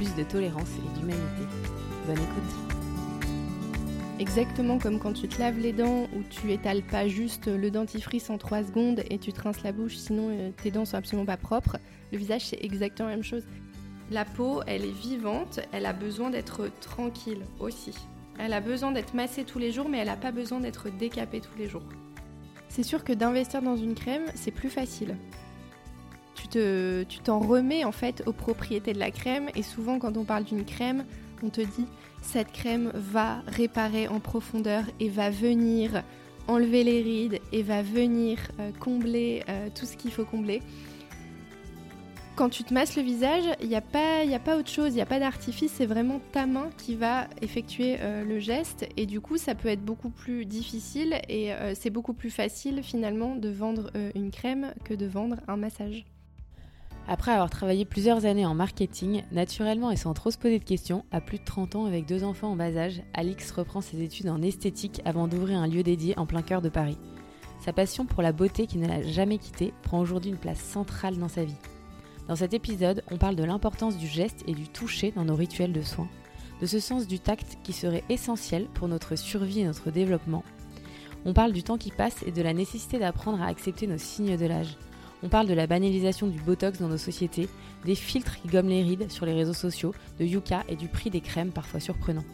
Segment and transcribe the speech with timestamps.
[0.00, 1.42] plus de tolérance et d'humanité.
[2.06, 2.72] Bonne écoute
[4.18, 8.30] Exactement comme quand tu te laves les dents ou tu étales pas juste le dentifrice
[8.30, 11.26] en 3 secondes et tu te rinces la bouche sinon euh, tes dents sont absolument
[11.26, 11.76] pas propres.
[12.12, 13.42] Le visage c'est exactement la même chose.
[14.10, 17.92] La peau, elle est vivante, elle a besoin d'être tranquille aussi.
[18.38, 21.42] Elle a besoin d'être massée tous les jours mais elle n'a pas besoin d'être décapée
[21.42, 21.84] tous les jours.
[22.70, 25.18] C'est sûr que d'investir dans une crème, c'est plus facile.
[26.34, 30.16] Tu te, tu t'en remets en fait aux propriétés de la crème et souvent quand
[30.16, 31.04] on parle d'une crème,
[31.42, 31.86] on te dit
[32.22, 36.02] cette crème va réparer en profondeur et va venir
[36.48, 40.62] enlever les rides et va venir euh, combler euh, tout ce qu'il faut combler.
[42.36, 44.94] Quand tu te masses le visage, il n'y a, pas, a pas autre chose, il
[44.94, 49.04] n'y a pas d'artifice, c'est vraiment ta main qui va effectuer euh, le geste et
[49.04, 53.50] du coup ça peut être beaucoup plus difficile et c'est beaucoup plus facile finalement de
[53.50, 56.06] vendre une crème que de vendre un massage.
[57.08, 61.04] Après avoir travaillé plusieurs années en marketing, naturellement et sans trop se poser de questions,
[61.10, 64.28] à plus de 30 ans avec deux enfants en bas âge, Alix reprend ses études
[64.28, 66.98] en esthétique avant d'ouvrir un lieu dédié en plein cœur de Paris.
[67.64, 71.18] Sa passion pour la beauté qui ne l'a jamais quittée prend aujourd'hui une place centrale
[71.18, 71.56] dans sa vie.
[72.28, 75.72] Dans cet épisode, on parle de l'importance du geste et du toucher dans nos rituels
[75.72, 76.08] de soins,
[76.60, 80.44] de ce sens du tact qui serait essentiel pour notre survie et notre développement.
[81.24, 84.36] On parle du temps qui passe et de la nécessité d'apprendre à accepter nos signes
[84.36, 84.78] de l'âge.
[85.22, 87.48] On parle de la banalisation du Botox dans nos sociétés,
[87.84, 91.10] des filtres qui gomment les rides sur les réseaux sociaux, de Yuka et du prix
[91.10, 92.24] des crèmes parfois surprenant.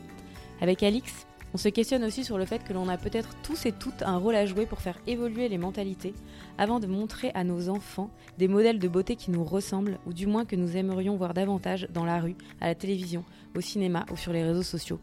[0.61, 3.73] Avec Alix, on se questionne aussi sur le fait que l'on a peut-être tous et
[3.73, 6.15] toutes un rôle à jouer pour faire évoluer les mentalités,
[6.59, 10.29] avant de montrer à nos enfants des modèles de beauté qui nous ressemblent, ou du
[10.29, 13.25] moins que nous aimerions voir davantage dans la rue, à la télévision,
[13.57, 15.01] au cinéma ou sur les réseaux sociaux.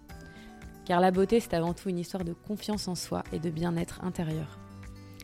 [0.86, 4.04] Car la beauté, c'est avant tout une histoire de confiance en soi et de bien-être
[4.04, 4.58] intérieur.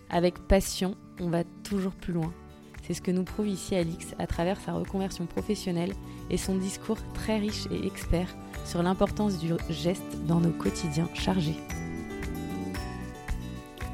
[0.10, 2.34] Avec passion, on va toujours plus loin
[2.90, 5.94] c'est ce que nous prouve ici Alix à travers sa reconversion professionnelle
[6.32, 8.36] et son discours très riche et expert
[8.66, 11.56] sur l'importance du geste dans nos quotidiens chargés.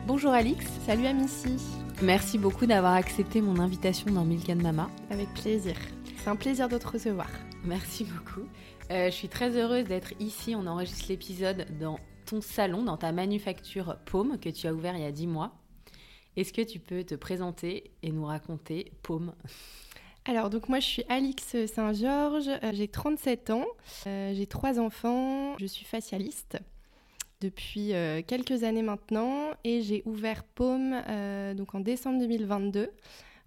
[0.08, 1.58] Bonjour Alix, salut Amici.
[2.02, 4.90] Merci beaucoup d'avoir accepté mon invitation dans Milk Mama.
[5.10, 5.76] Avec plaisir.
[6.18, 7.30] C'est un plaisir de te recevoir.
[7.66, 8.48] Merci beaucoup.
[8.92, 10.56] Euh, je suis très heureuse d'être ici.
[10.56, 15.04] On enregistre l'épisode dans ton salon, dans ta manufacture Paume que tu as ouvert il
[15.04, 15.52] y a 10 mois.
[16.38, 19.34] Est-ce que tu peux te présenter et nous raconter Paume?
[20.26, 23.66] Alors, donc moi je suis Alix Saint-Georges, euh, j'ai 37 ans,
[24.08, 26.58] euh, j'ai trois enfants, je suis facialiste
[27.42, 30.96] depuis euh, quelques années maintenant et j'ai ouvert Paume
[31.56, 32.90] donc en décembre 2022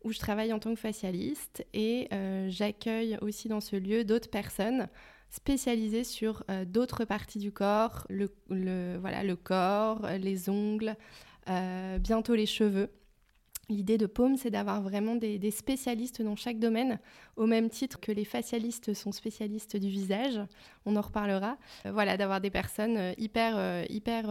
[0.04, 2.08] où je travaille en tant que facialiste et
[2.48, 4.88] j'accueille aussi dans ce lieu d'autres personnes
[5.30, 8.06] spécialisées sur d'autres parties du corps,
[8.48, 10.96] voilà, le corps, les ongles,
[11.48, 12.90] euh, bientôt les cheveux.
[13.70, 16.98] L'idée de Paume, c'est d'avoir vraiment des, spécialistes dans chaque domaine,
[17.36, 20.40] au même titre que les facialistes sont spécialistes du visage.
[20.86, 21.58] On en reparlera.
[21.84, 24.30] Euh, voilà, d'avoir des personnes euh, hyper, hyper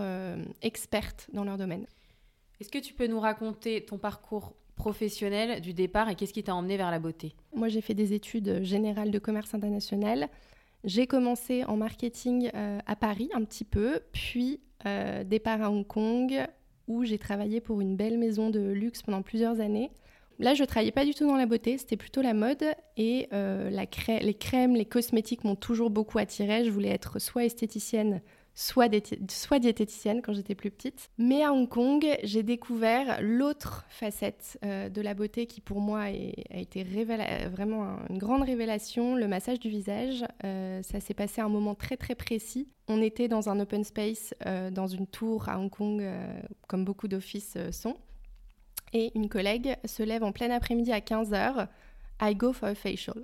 [0.61, 1.85] expertes dans leur domaine.
[2.59, 6.55] Est-ce que tu peux nous raconter ton parcours professionnel du départ et qu'est-ce qui t'a
[6.55, 7.35] emmené vers la beauté?
[7.55, 10.29] Moi, j'ai fait des études générales de commerce international.
[10.83, 14.61] J'ai commencé en marketing à Paris un petit peu, puis
[15.25, 16.47] départ à Hong Kong,
[16.87, 19.91] où j'ai travaillé pour une belle maison de luxe pendant plusieurs années.
[20.39, 22.63] Là, je travaillais pas du tout dans la beauté, c'était plutôt la mode
[22.95, 26.63] et euh, les crèmes, les cosmétiques m'ont toujours beaucoup attirée.
[26.63, 28.21] Je voulais être soit esthéticienne,
[28.57, 28.89] soit,
[29.59, 31.11] diététicienne quand j'étais plus petite.
[31.19, 36.05] Mais à Hong Kong, j'ai découvert l'autre facette euh, de la beauté qui pour moi
[36.05, 36.09] a
[36.57, 40.25] été vraiment une grande révélation, le massage du visage.
[40.43, 42.67] Euh, ça s'est passé à un moment très très précis.
[42.87, 46.03] On était dans un open space, euh, dans une tour à Hong Kong,
[46.67, 47.95] comme beaucoup d'offices sont.
[48.91, 51.67] Et une collègue se lève en plein après-midi à 15h.
[52.21, 53.23] I go for a facial.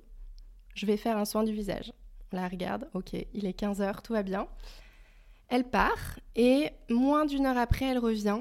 [0.76, 1.92] Je vais faire un soin du visage.
[2.32, 4.48] On la regarde, ok, il est 15h, tout va bien.
[5.50, 8.40] Elle part et moins d'une heure après, elle revient,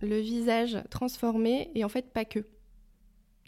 [0.00, 2.46] le visage transformé et en fait pas que.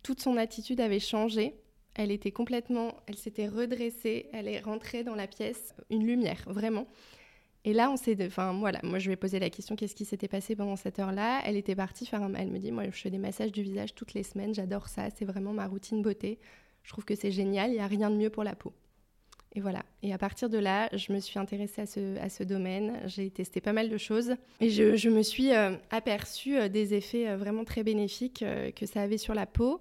[0.03, 1.55] Toute son attitude avait changé.
[1.95, 6.87] Elle était complètement, elle s'était redressée, elle est rentrée dans la pièce, une lumière, vraiment.
[7.65, 10.05] Et là, on s'est, enfin voilà, moi je lui ai posé la question qu'est-ce qui
[10.05, 11.41] s'était passé pendant cette heure-là?
[11.45, 13.95] Elle était partie faire un, elle me dit moi je fais des massages du visage
[13.95, 16.39] toutes les semaines, j'adore ça, c'est vraiment ma routine beauté.
[16.85, 18.73] Je trouve que c'est génial, il n'y a rien de mieux pour la peau.
[19.57, 19.85] Et voilà.
[20.03, 21.83] Et à partir de là, je me suis intéressée
[22.21, 23.01] à ce, domaine.
[23.07, 24.35] J'ai testé pas mal de choses.
[24.61, 25.51] Et je, me suis
[25.91, 28.45] aperçue des effets vraiment très bénéfiques
[28.77, 29.81] que ça avait sur la peau.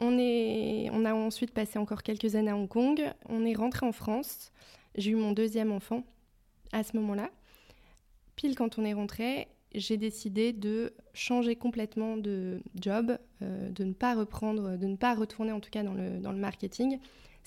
[0.00, 3.02] On, est, on a ensuite passé encore quelques années à Hong Kong.
[3.28, 4.52] On est rentré en France.
[4.96, 6.04] J'ai eu mon deuxième enfant
[6.72, 7.30] à ce moment-là.
[8.34, 13.92] Pile quand on est rentré, j'ai décidé de changer complètement de job, euh, de ne
[13.92, 16.98] pas reprendre, de ne pas retourner en tout cas dans le, dans le marketing.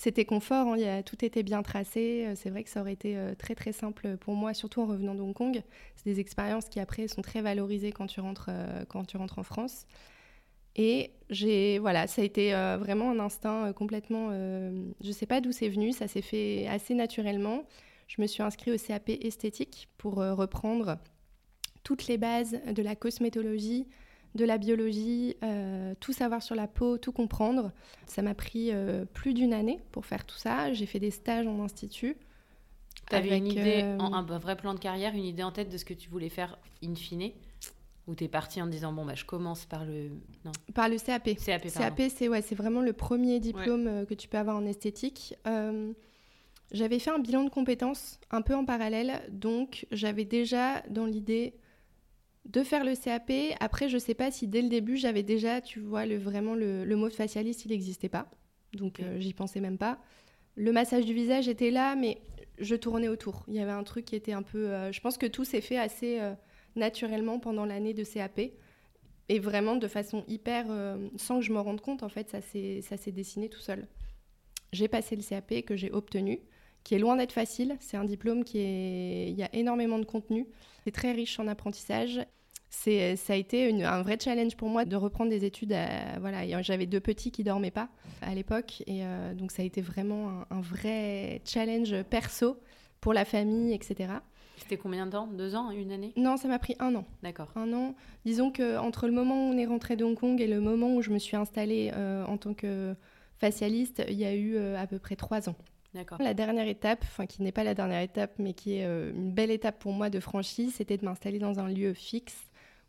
[0.02, 2.26] C'était confort, hein, y a, tout était bien tracé.
[2.26, 4.86] Euh, c'est vrai que ça aurait été euh, très très simple pour moi, surtout en
[4.86, 5.62] revenant de Hong Kong.
[5.98, 8.50] C'est des expériences qui après sont très valorisées quand tu rentres,
[8.90, 9.88] rentres en France.
[10.78, 14.32] Et j'ai voilà, ça a été vraiment un instinct complètement.
[14.32, 17.64] je ne sais pas d'où c'est venu, ça s'est fait assez naturellement.
[18.08, 20.98] Je me suis inscrite au CAP esthétique pour reprendre
[21.84, 23.88] toutes les bases de la cosmétologie,
[24.36, 27.72] de la biologie, euh, tout savoir sur la peau, tout comprendre.
[28.06, 30.72] Ça m'a pris euh, plus d'une année pour faire tout ça.
[30.74, 32.16] J'ai fait des stages en institut.
[33.10, 35.78] Tu avais une idée, euh, un, vrai plan de carrière, une idée en tête de
[35.78, 37.32] ce que tu voulais faire in fine?
[38.08, 40.10] Ou tu es parti en disant, bon, bah, je commence par le...
[40.46, 40.52] Non?
[40.74, 41.36] Par le CAP.
[41.36, 45.36] CAP, CAP c'est ouais, vraiment le premier diplôme que tu peux avoir en esthétique.
[46.72, 51.56] j'avais fait un bilan de compétences un peu en parallèle, donc j'avais déjà dans l'idée
[52.46, 53.32] de faire le CAP.
[53.60, 56.56] Après, je ne sais pas si dès le début, j'avais déjà, tu vois, le, vraiment
[56.56, 58.30] le, mot facialiste, il n'existait pas.
[58.74, 60.00] Donc, euh, j'y pensais même pas.
[60.56, 62.22] Le massage du visage était là, mais
[62.58, 63.46] je tournais autour.
[63.48, 64.70] Il y avait un truc qui était un peu...
[64.70, 66.34] Euh, je pense que tout s'est fait assez euh,
[66.76, 68.42] naturellement pendant l'année de CAP.
[69.32, 70.66] Et vraiment de façon hyper...
[71.18, 73.88] sans que je me rende compte, en fait, ça s'est dessiné tout seul.
[74.74, 76.40] J'ai passé le CAP que j'ai obtenu
[76.84, 77.78] qui est loin d'être facile.
[77.80, 79.30] C'est un diplôme qui est...
[79.30, 80.48] Il y a énormément de contenu.
[80.84, 82.22] C'est très riche en apprentissage.
[82.70, 85.76] C'est, ça a été un vrai challenge pour moi de reprendre des études.
[86.20, 87.90] voilà, j'avais deux petits qui dormaient pas
[88.22, 92.60] à l'époque, et euh, donc ça a été vraiment un, vrai challenge perso
[93.02, 94.14] pour la famille, etc.
[94.58, 95.28] C'était combien de temps?
[95.28, 95.72] Deux ans?
[95.72, 96.14] Une année?
[96.16, 97.06] Non, ça m'a pris un an.
[97.24, 97.50] D'accord.
[97.56, 97.96] Un an.
[98.26, 100.96] Disons que entre le moment où on est rentré de Hong Kong et le moment
[100.96, 102.94] où je me suis installée euh, en tant que
[103.40, 105.56] facialiste, il y a eu euh, à peu près trois ans.
[106.20, 109.32] La dernière étape, enfin qui n'est pas la dernière étape, mais qui est euh, une
[109.32, 112.38] belle étape pour moi de franchise, c'était de m'installer dans un lieu fixe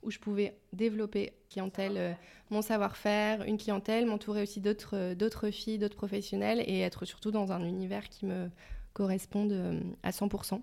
[0.03, 2.13] où je pouvais développer clientèle, euh,
[2.51, 7.31] mon savoir-faire, une clientèle, m'entourer aussi d'autres euh, d'autres filles, d'autres professionnels et être surtout
[7.31, 8.51] dans un univers qui me
[8.93, 10.61] corresponde à 100%.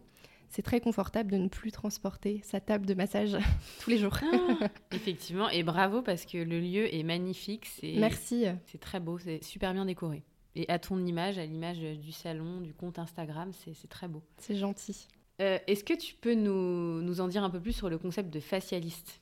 [0.50, 3.38] C'est très confortable de ne plus transporter sa table de massage
[3.80, 4.18] tous les jours.
[4.22, 7.68] Ah, effectivement, et bravo parce que le lieu est magnifique.
[7.84, 8.46] Merci.
[8.66, 10.24] C'est très beau, c'est super bien décoré.
[10.58, 14.24] Et à ton image, à l'image du salon, du compte Instagram, c'est très beau.
[14.40, 15.08] C'est gentil.
[15.40, 18.34] Euh, est-ce que tu peux nous, nous, en dire un peu plus sur le concept
[18.34, 19.22] de facialiste?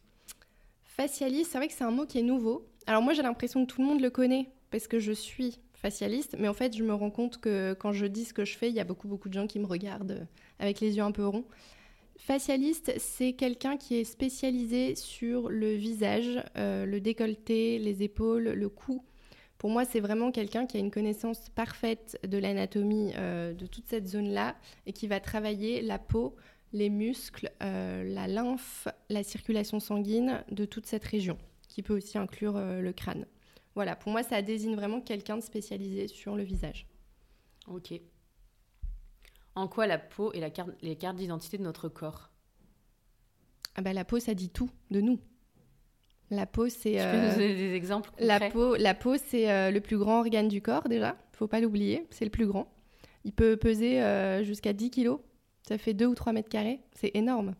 [0.85, 2.65] Facialiste, c'est vrai que c'est un mot qui est nouveau.
[2.87, 6.37] Alors moi j'ai l'impression que tout le monde le connaît parce que je suis facialiste,
[6.39, 8.69] mais en fait je me rends compte que quand je dis ce que je fais,
[8.69, 10.25] il y a beaucoup beaucoup de gens qui me regardent
[10.59, 11.45] avec les yeux un peu ronds.
[12.15, 18.69] Facialiste, c'est quelqu'un qui est spécialisé sur le visage, euh, le décolleté, les épaules, le
[18.69, 19.03] cou,
[19.57, 23.87] pour moi, c'est vraiment quelqu'un qui a une connaissance parfaite de l'anatomie euh, de toute
[23.87, 24.55] cette zone-là
[24.85, 26.35] et qui va travailler la peau,
[26.73, 31.37] les muscles, euh, la lymphe, la circulation sanguine de toute cette région,
[31.69, 33.25] qui peut aussi inclure euh, le crâne.
[33.75, 36.87] Voilà, pour moi, ça désigne vraiment quelqu'un de spécialisé sur le visage.
[37.67, 37.93] Ok.
[39.55, 42.29] En quoi la peau est la carte, les cartes d'identité de notre corps?
[43.75, 45.19] Ah bah, La peau, ça dit tout de nous.
[46.31, 46.99] La peau, c'est.
[46.99, 48.25] Euh, donner des exemples concrets?
[48.25, 51.15] La peau, la peau c'est euh, le plus grand organe du corps déjà.
[51.33, 52.71] Faut pas l'oublier, c'est le plus grand.
[53.23, 55.19] Il peut peser euh, jusqu'à 10 kilos.
[55.67, 56.79] Ça fait 2 ou 3 mètres carrés.
[56.93, 57.55] C'est énorme.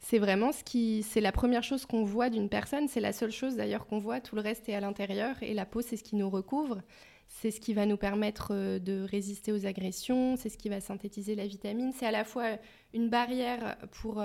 [0.00, 2.88] C'est vraiment ce qui, c'est la première chose qu'on voit d'une personne.
[2.88, 4.20] C'est la seule chose d'ailleurs qu'on voit.
[4.20, 6.82] Tout le reste est à l'intérieur et la peau, c'est ce qui nous recouvre.
[7.28, 10.36] C'est ce qui va nous permettre de résister aux agressions.
[10.36, 11.92] C'est ce qui va synthétiser la vitamine.
[11.98, 12.58] C'est à la fois
[12.92, 14.22] une barrière pour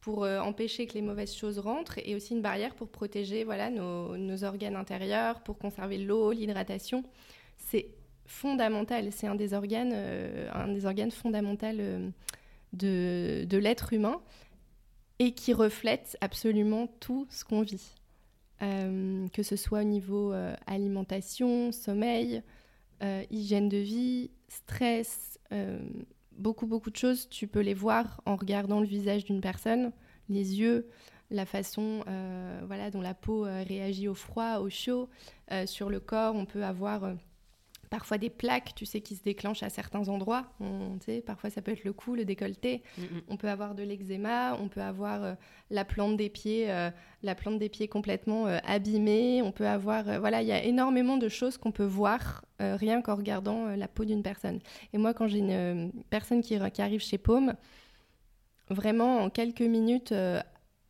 [0.00, 3.70] pour euh, empêcher que les mauvaises choses rentrent et aussi une barrière pour protéger voilà,
[3.70, 7.04] nos, organes intérieurs, pour conserver l'eau, l'hydratation.
[7.56, 7.88] C'est
[8.26, 12.10] fondamental, c'est un des organes, euh, organes fondamentaux euh,
[12.72, 14.20] de, de l'être humain
[15.18, 17.94] et qui reflète absolument tout ce qu'on vit.
[18.60, 20.32] que ce soit au niveau
[20.66, 22.42] alimentation, sommeil,
[23.30, 25.40] hygiène de vie, stress,
[26.38, 29.92] beaucoup, beaucoup de choses, tu peux les voir en regardant le visage d'une personne,
[30.28, 30.88] les yeux,
[31.30, 35.08] la façon euh, voilà, dont la peau euh, réagit au froid, au chaud.
[35.52, 37.14] Euh, sur le corps, on peut avoir
[37.88, 40.46] parfois des plaques, tu sais, qui se déclenchent à certains endroits.
[40.60, 42.82] On, parfois, ça peut être le cou, le décolleté.
[42.96, 43.22] Mm, mm.
[43.28, 45.34] On peut avoir de l'eczéma, on peut avoir euh,
[45.70, 46.90] la plante des pieds, euh,
[47.22, 49.42] la plante des pieds complètement euh, abîmée.
[49.42, 53.14] On peut avoir, voilà, il y a énormément de choses qu'on peut voir rien qu'en
[53.14, 54.58] regardant la peau d'une personne.
[54.92, 57.54] Et moi, quand j'ai une personne qui, qui, arrive chez Paume,
[58.68, 60.12] vraiment en quelques minutes,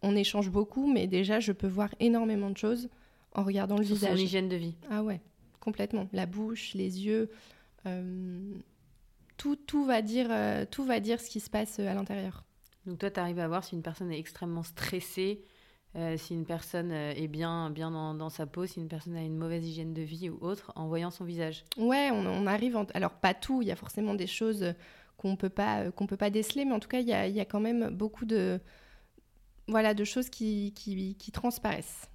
[0.01, 2.89] on échange beaucoup, mais déjà, je peux voir énormément de choses
[3.35, 4.17] en regardant le visage.
[4.17, 4.77] Son hygiène de vie.
[4.91, 5.21] Ah ouais
[5.69, 6.09] complètement.
[6.15, 7.31] La bouche, les yeux,
[7.85, 8.55] euh,
[9.37, 12.43] tout, tout, va dire, euh, tout va dire ce qui se passe euh, à l'intérieur.
[12.87, 15.45] Donc toi, tu arrives à voir si une personne est extrêmement stressée,
[16.17, 19.67] si une personne est bien, bien dans, sa peau, si une personne a une mauvaise
[19.67, 21.65] hygiène de vie ou autre, en voyant son visage.
[21.77, 22.79] Ouais, on, arrive.
[22.95, 24.75] Alors pas tout, il y a forcément des choses
[25.17, 27.41] qu'on peut pas qu'on peut pas déceler, mais en tout cas, il y a, y
[27.41, 28.61] a, quand même beaucoup de
[29.67, 32.09] voilà de choses qui, qui, qui transparaissent.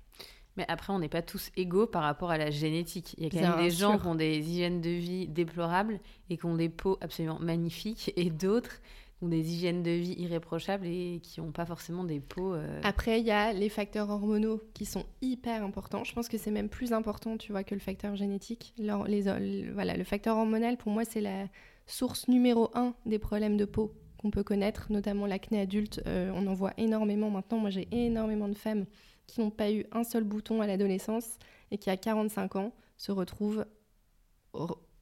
[0.58, 3.16] Mais après, on n'est pas tous égaux par rapport à la génétique.
[3.18, 6.38] Il y a quand même des gens qui ont des hygiènes de vie déplorables et
[6.38, 8.82] qui ont des peaux absolument magnifiques, et d'autres
[9.18, 12.54] qui ont des hygiènes de vie irréprochables et qui n'ont pas forcément des peaux.
[12.54, 16.04] Euh, après, il y a les facteurs hormonaux qui sont hyper importants.
[16.04, 18.74] Je pense que c'est même plus important, tu vois, que le facteur génétique.
[18.78, 21.48] les, voilà, le facteur hormonal, pour moi, c'est la
[21.88, 26.02] source numéro un des problèmes de peau qu'on peut connaître, notamment l'acné adulte.
[26.08, 27.60] Euh, on en voit énormément maintenant.
[27.60, 28.86] Moi, j'ai énormément de femmes
[29.28, 31.38] qui n'ont pas eu un seul bouton à l'adolescence
[31.72, 33.66] et qui, à 45 ans, se retrouvent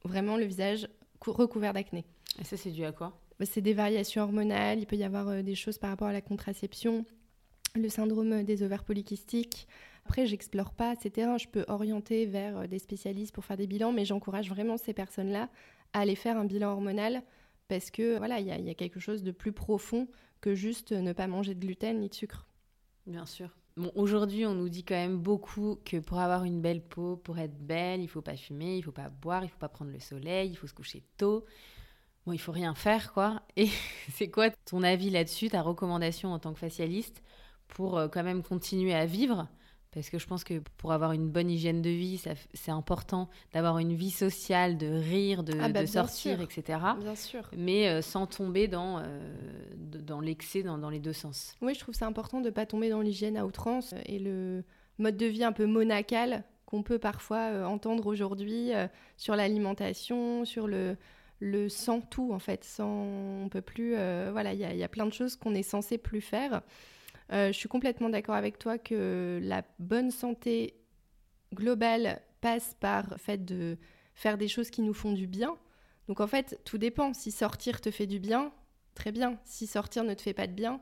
[0.04, 0.88] vraiment le visage
[1.20, 2.04] recouvert d'acné.
[2.40, 3.20] Et ça, c'est dû à quoi?
[3.38, 6.12] Bah, C'est des variations hormonales, il peut y avoir euh, des choses par rapport à
[6.12, 7.04] la contraception,
[7.74, 9.68] le syndrome des ovaires polykystiques.
[10.06, 13.66] Après, j'explore pas ces terrains, je peux orienter vers euh, des spécialistes pour faire des
[13.66, 15.48] bilans, mais j'encourage vraiment ces personnes-là
[15.92, 17.22] à aller faire un bilan hormonal
[17.68, 20.08] parce que voilà, il y, y, a quelque chose de plus profond
[20.40, 22.46] que juste ne pas manger de gluten ni de sucre.
[23.06, 23.50] Bien sûr.
[23.94, 27.56] Aujourd'hui, on nous dit quand même beaucoup que pour avoir une belle peau, pour être
[27.58, 30.50] belle, il faut pas fumer, il faut pas boire, il faut pas prendre le soleil,
[30.50, 31.46] il faut se coucher tôt.
[32.26, 33.42] Bon, il faut rien faire, quoi.
[33.56, 33.68] Et
[34.12, 37.22] c'est quoi ton avis là-dessus, ta recommandation en tant que facialiste
[37.68, 39.48] pour euh, quand même continuer à vivre?
[39.92, 42.20] Parce que je pense que pour avoir une bonne hygiène de vie,
[42.54, 46.78] c'est important d'avoir une vie sociale, de rire, de, ah bah, sortir, etc.
[46.98, 47.42] Bien sûr.
[47.56, 49.04] Mais euh, sans tomber dans, euh,
[49.76, 51.54] dans l'excès dans, dans, les deux sens.
[51.60, 54.64] Oui, je trouve c'est important de ne pas tomber dans l'hygiène à outrance et le
[54.98, 58.70] mode de vie un peu monacal qu'on peut parfois euh, entendre aujourd'hui
[59.18, 60.96] sur l'alimentation, sur le,
[61.38, 62.64] le sans tout en fait.
[62.64, 63.90] Sans, on peut plus.
[63.90, 66.62] voilà, il y, y, a plein de choses qu'on est censé plus faire.
[67.32, 70.74] Euh, je suis complètement d'accord avec toi que la bonne santé
[71.54, 73.78] globale passe par fait de
[74.14, 75.56] faire des choses qui nous font du bien.
[76.08, 77.14] Donc en fait, tout dépend.
[77.14, 78.52] Si sortir te fait du bien,
[78.94, 79.38] très bien.
[79.44, 80.80] Si sortir ne te fait pas de bien,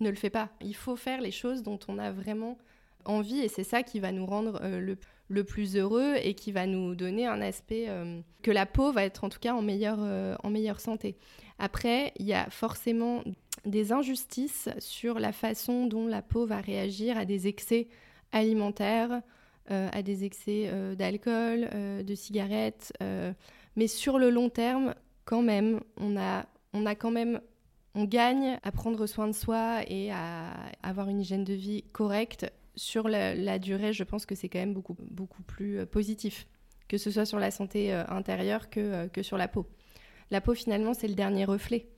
[0.00, 0.50] ne le fais pas.
[0.60, 2.58] Il faut faire les choses dont on a vraiment
[3.04, 4.94] envie et c'est ça qui va nous rendre euh,
[5.28, 9.04] le, plus heureux et qui va nous donner un aspect euh, que la peau va
[9.04, 10.00] être en tout cas en meilleure,
[10.42, 11.16] en meilleure santé.
[11.58, 13.22] Après, il y a forcément
[13.64, 17.88] des injustices sur la façon dont la peau va réagir à des excès
[18.32, 19.22] alimentaires,
[19.70, 22.92] euh, à des excès euh, d'alcool, euh, de cigarettes.
[23.76, 27.40] mais sur le long terme, quand même, on a, on a quand même,
[27.94, 32.50] on gagne à prendre soin de soi et à avoir une hygiène de vie correcte.
[32.76, 36.46] Sur la, durée, je pense que c'est quand même beaucoup, beaucoup plus positif,
[36.86, 39.66] que ce soit sur la santé intérieure que, que sur la peau.
[40.30, 41.88] La peau, finalement, c'est le dernier reflet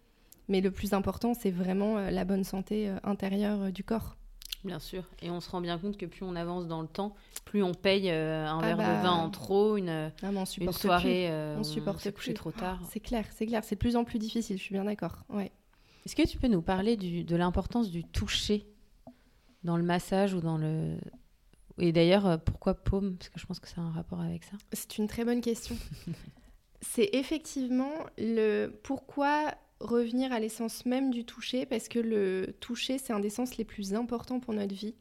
[0.50, 4.16] mais le plus important, c'est vraiment euh, la bonne santé euh, intérieure euh, du corps.
[4.64, 5.04] Bien sûr.
[5.22, 7.14] Et on se rend bien compte que plus on avance dans le temps,
[7.46, 10.10] plus on paye un ah verre de bah, vin en trop, une, ah,
[10.60, 12.78] une soirée, on supporte s'est couché trop tard.
[12.90, 13.64] c'est clair, c'est clair.
[13.64, 15.24] C'est de plus en plus difficile, je suis bien d'accord.
[15.30, 15.50] Ouais.
[16.04, 18.66] Est-ce que tu peux nous parler du, de l'importance du toucher
[19.64, 20.98] dans le massage ou dans le...
[21.78, 23.16] Et d'ailleurs, pourquoi paume?
[23.16, 24.58] Parce que je pense que c'est un rapport avec ça.
[24.74, 25.76] C'est une très bonne question.
[26.82, 33.12] c'est effectivement le pourquoi revenir à l'essence même du toucher, parce que le toucher, c'est
[33.12, 34.94] un des sens les plus importants pour notre vie.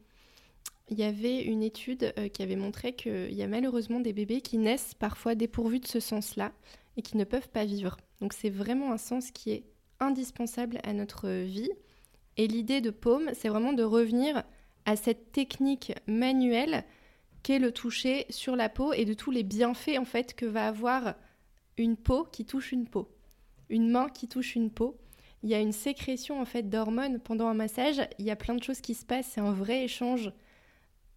[0.88, 4.40] Il y avait une étude euh, qui avait montré qu'il y a malheureusement des bébés
[4.40, 6.52] qui naissent parfois dépourvus de ce sens-là
[6.96, 7.96] et qui ne peuvent pas vivre.
[8.20, 9.64] Donc c'est vraiment un sens qui est
[10.00, 11.70] indispensable à notre vie.
[12.36, 14.42] Et l'idée de Paume, c'est vraiment de revenir
[14.84, 16.84] à cette technique manuelle
[17.42, 20.66] qu'est le toucher sur la peau et de tous les bienfaits en fait que va
[20.66, 21.14] avoir
[21.76, 23.08] une peau qui touche une peau
[23.70, 24.98] une main qui touche une peau.
[25.42, 28.02] Il y a une sécrétion en fait d'hormones pendant un massage.
[28.18, 29.30] Il y a plein de choses qui se passent.
[29.34, 30.32] C'est un vrai échange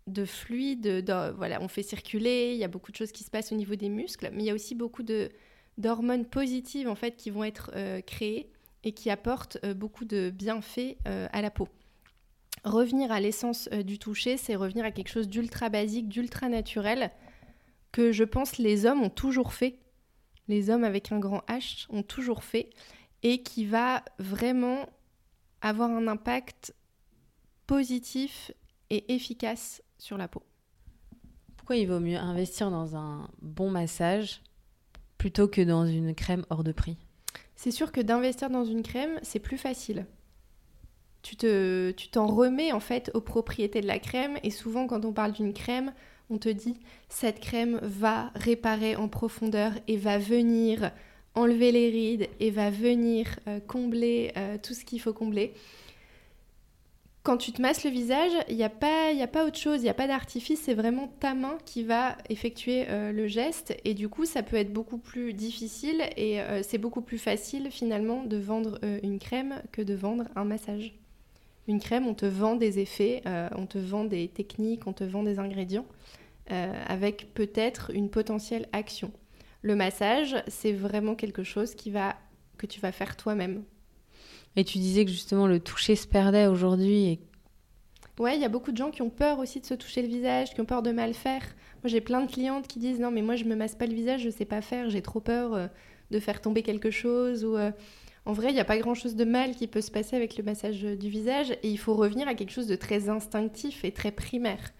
[0.08, 1.04] de fluide.
[1.36, 2.52] voilà, on fait circuler.
[2.54, 4.46] Il y a beaucoup de choses qui se passent au niveau des muscles, mais il
[4.46, 5.30] y a aussi beaucoup de
[5.80, 8.52] d'hormones positives en fait qui vont être euh, créées
[8.84, 11.68] et qui apportent euh, beaucoup de bienfaits euh, à la peau.
[12.64, 17.12] Revenir à l'essence du toucher, c'est revenir à quelque chose d'ultra basique, d'ultra naturel
[17.92, 19.80] que je pense les hommes ont toujours fait
[20.48, 22.70] les hommes avec un grand H ont toujours fait
[23.22, 24.88] et qui va vraiment
[25.62, 26.76] avoir un impact
[27.68, 28.52] positif
[28.90, 30.44] et efficace sur la peau.
[31.56, 34.42] Pourquoi il vaut mieux investir dans un bon massage
[35.18, 36.98] plutôt que dans une crème hors de prix?
[37.56, 40.06] C'est sûr que d'investir dans une crème, c'est plus facile.
[41.22, 45.06] Tu te, tu t'en remets en fait aux propriétés de la crème et souvent quand
[45.06, 45.94] on parle d'une crème,
[46.30, 46.76] on te dit
[47.10, 50.92] cette crème va réparer en profondeur et va venir
[51.36, 55.54] enlever les rides et va venir euh, combler euh, tout ce qu'il faut combler.
[57.24, 59.84] Quand tu te masses le visage, il n'y a, pas, a pas autre chose, il
[59.84, 63.94] n'y a pas d'artifice, c'est vraiment ta main qui va effectuer euh, le geste et
[63.94, 68.38] du coup ça peut être beaucoup plus difficile et c'est beaucoup plus facile finalement de
[68.38, 70.94] vendre une crème que de vendre un massage.
[71.68, 73.22] Une crème, on te vend des effets,
[73.56, 75.86] on te vend des techniques, on te vend des ingrédients
[76.48, 79.12] avec peut-être une potentielle action.
[79.62, 82.18] Le massage, c'est vraiment quelque chose qui va,
[82.58, 83.64] que tu vas faire toi-même.
[84.56, 87.06] Et tu disais que justement le toucher se perdait aujourd'hui.
[87.06, 87.20] Et...
[88.20, 90.08] Ouais, il y a beaucoup de gens qui ont peur aussi de se toucher le
[90.08, 91.42] visage, qui ont peur de mal faire.
[91.82, 93.94] Moi, j'ai plein de clientes qui disent non, mais moi, je me masse pas le
[93.94, 95.68] visage, je sais pas faire, j'ai trop peur euh,
[96.12, 97.46] de faire tomber quelque chose.
[97.46, 97.72] Ou euh,
[98.26, 100.44] en vrai, il n'y a pas grand-chose de mal qui peut se passer avec le
[100.44, 104.12] massage du visage, et il faut revenir à quelque chose de très instinctif et très
[104.12, 104.72] primaire.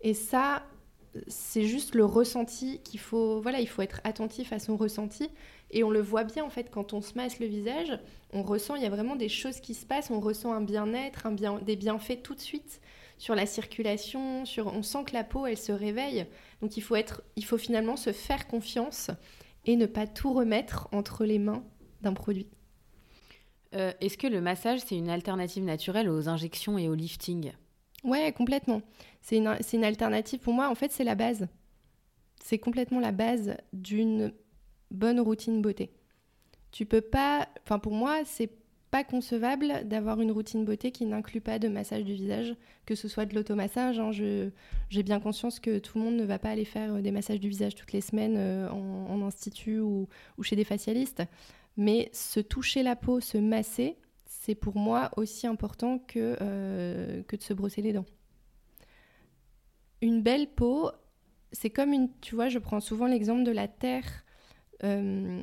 [0.00, 0.62] Et ça,
[1.28, 5.28] c'est juste le ressenti qu'il faut voilà il faut être attentif à son ressenti.
[5.70, 7.98] Et on le voit bien en fait quand on se masse le visage
[8.32, 11.26] on ressent il y a vraiment des choses qui se passent on ressent un bien-être
[11.26, 12.80] un bien des bienfaits tout de suite
[13.16, 16.26] sur la circulation on sent que la peau elle se réveille.
[16.60, 19.10] Donc il faut être il faut finalement se faire confiance
[19.66, 21.64] et ne pas tout remettre entre les mains
[22.02, 22.48] d'un produit
[23.74, 27.52] euh, est-ce que le massage c'est une alternative naturelle aux injections et au lifting?
[28.04, 28.82] Ouais, complètement.
[29.22, 30.40] C'est une, une, alternative.
[30.40, 31.48] Pour moi, en fait, c'est la base.
[32.42, 34.32] C'est complètement la base d'une
[34.90, 35.90] bonne routine beauté.
[36.70, 37.48] Tu peux pas.
[37.62, 38.50] Enfin, pour moi, c'est
[38.94, 42.54] pas concevable d'avoir une routine beauté qui n'inclut pas de massage du visage,
[42.86, 43.98] que ce soit de l'automassage.
[43.98, 44.12] Hein.
[44.12, 47.40] J'ai bien conscience que tout le monde ne va pas aller faire euh, des massages
[47.40, 50.06] du visage toutes les semaines euh, en, institut ou,
[50.38, 51.24] ou, chez des facialistes.
[51.76, 53.96] Mais se toucher la peau, se masser,
[54.44, 58.04] c'est pour moi aussi important que, euh, que de se brosser les dents.
[60.02, 60.90] Une belle peau,
[61.52, 62.10] c'est comme une...
[62.20, 64.24] Tu vois, je prends souvent l'exemple de la terre.
[64.82, 65.42] Euh,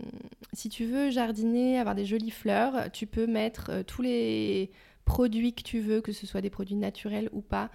[0.54, 4.70] si tu veux jardiner, avoir des jolies fleurs, tu peux mettre euh, tous les
[5.04, 7.72] produits que tu veux, que ce soit des produits naturels ou pas.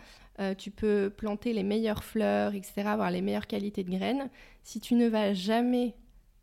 [0.59, 4.31] tu peux planter les meilleures fleurs, etc., avoir les meilleures qualités de graines.
[4.63, 5.97] Si tu ne vas jamais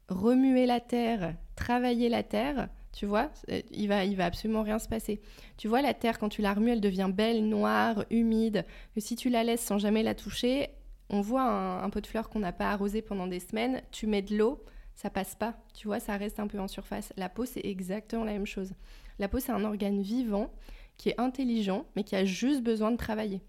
[0.09, 4.79] remuer la terre, travailler la terre, tu vois, euh, il va, il va absolument rien
[4.79, 5.21] se passer.
[5.57, 8.65] Tu vois, la terre, quand tu la remues, elle devient belle, noire, humide.
[8.97, 10.69] Si tu la laisses sans jamais la toucher,
[11.09, 14.21] on voit un, pot de fleurs qu'on n'a pas arrosé pendant des semaines, tu mets
[14.21, 14.63] de l'eau,
[14.95, 15.55] ça passe pas.
[15.73, 17.13] Tu vois, ça reste un peu en surface.
[17.17, 18.73] La peau, c'est exactement la même chose.
[19.19, 20.53] La peau, c'est un organe vivant
[20.97, 23.41] qui est intelligent, mais qui a juste besoin de travailler.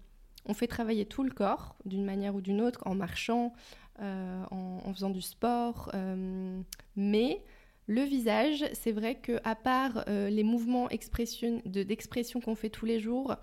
[0.47, 3.53] On fait travailler tout le corps, d'une manière ou d'une autre, en marchant,
[4.01, 6.61] euh, en, faisant du sport, euh,
[6.95, 7.43] mais
[7.87, 12.99] le visage, c'est vrai que à part euh, les mouvements d'expression qu'on fait tous les
[12.99, 13.35] jours,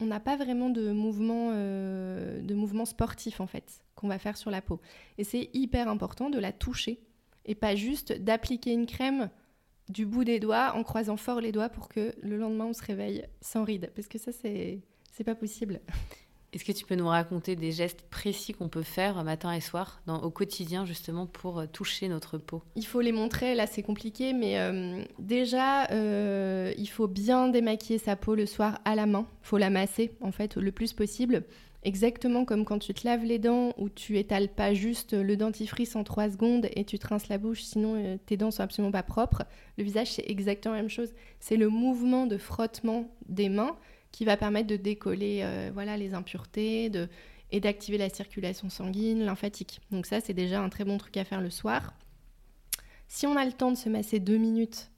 [0.00, 4.50] on n'a pas vraiment de mouvements euh, mouvement sportifs en fait qu'on va faire sur
[4.50, 4.80] la peau.
[5.16, 7.00] Et c'est hyper important de la toucher
[7.46, 9.30] et pas juste d'appliquer une crème
[9.88, 12.84] du bout des doigts en croisant fort les doigts pour que le lendemain on se
[12.84, 14.82] réveille sans rides parce que ça c'est
[15.24, 15.80] pas possible.
[16.54, 20.00] Est-ce que tu peux nous raconter des gestes précis qu'on peut faire matin et soir
[20.06, 22.62] au quotidien justement pour euh, toucher notre peau?
[22.74, 27.98] Il faut les montrer, là c'est compliqué, mais euh, déjà euh, il faut bien démaquiller
[27.98, 29.26] sa peau le soir à la main.
[29.42, 31.44] Il faut la masser en fait le plus possible.
[31.82, 35.96] Exactement comme quand tu te laves les dents ou tu étales pas juste le dentifrice
[35.96, 39.44] en 3 secondes et tu rinces la bouche, sinon tes dents sont absolument pas propres.
[39.76, 41.12] Le visage c'est exactement la même chose.
[41.40, 43.76] C'est le mouvement de frottement des mains
[44.18, 46.90] qui va permettre de décoller euh, voilà, les impuretés
[47.52, 49.80] et d'activer la circulation sanguine, lymphatique.
[49.92, 51.94] Donc ça, c'est déjà un très bon truc à faire le soir.
[53.06, 54.90] Si on a le temps de se masser deux minutes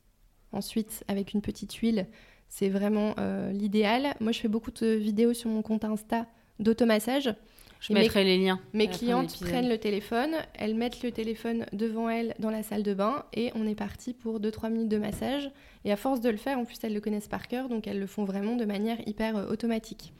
[0.52, 2.06] ensuite avec une petite huile,
[2.48, 4.14] c'est vraiment euh, l'idéal.
[4.20, 6.26] Moi, je fais beaucoup de vidéos sur mon compte Insta
[6.58, 7.28] d'automassage.
[7.80, 8.60] Je mettrai les liens.
[8.74, 12.92] Mes clientes prennent le téléphone, elles mettent le téléphone devant elles dans la salle de
[12.92, 15.50] bain et on est parti pour 2-3 minutes de massage.
[15.84, 17.98] Et à force de le faire, en plus elles le connaissent par cœur, donc elles
[17.98, 20.12] le font vraiment de manière hyper euh, automatique.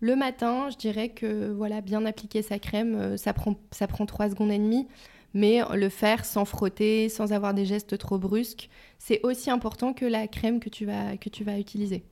[0.00, 4.04] Le matin, je dirais que voilà, bien appliquer sa crème, euh, ça prend, ça prend
[4.04, 4.88] 3 secondes et demie,
[5.34, 10.04] mais le faire sans frotter, sans avoir des gestes trop brusques, c'est aussi important que
[10.04, 12.02] la crème que tu vas, que tu vas utiliser.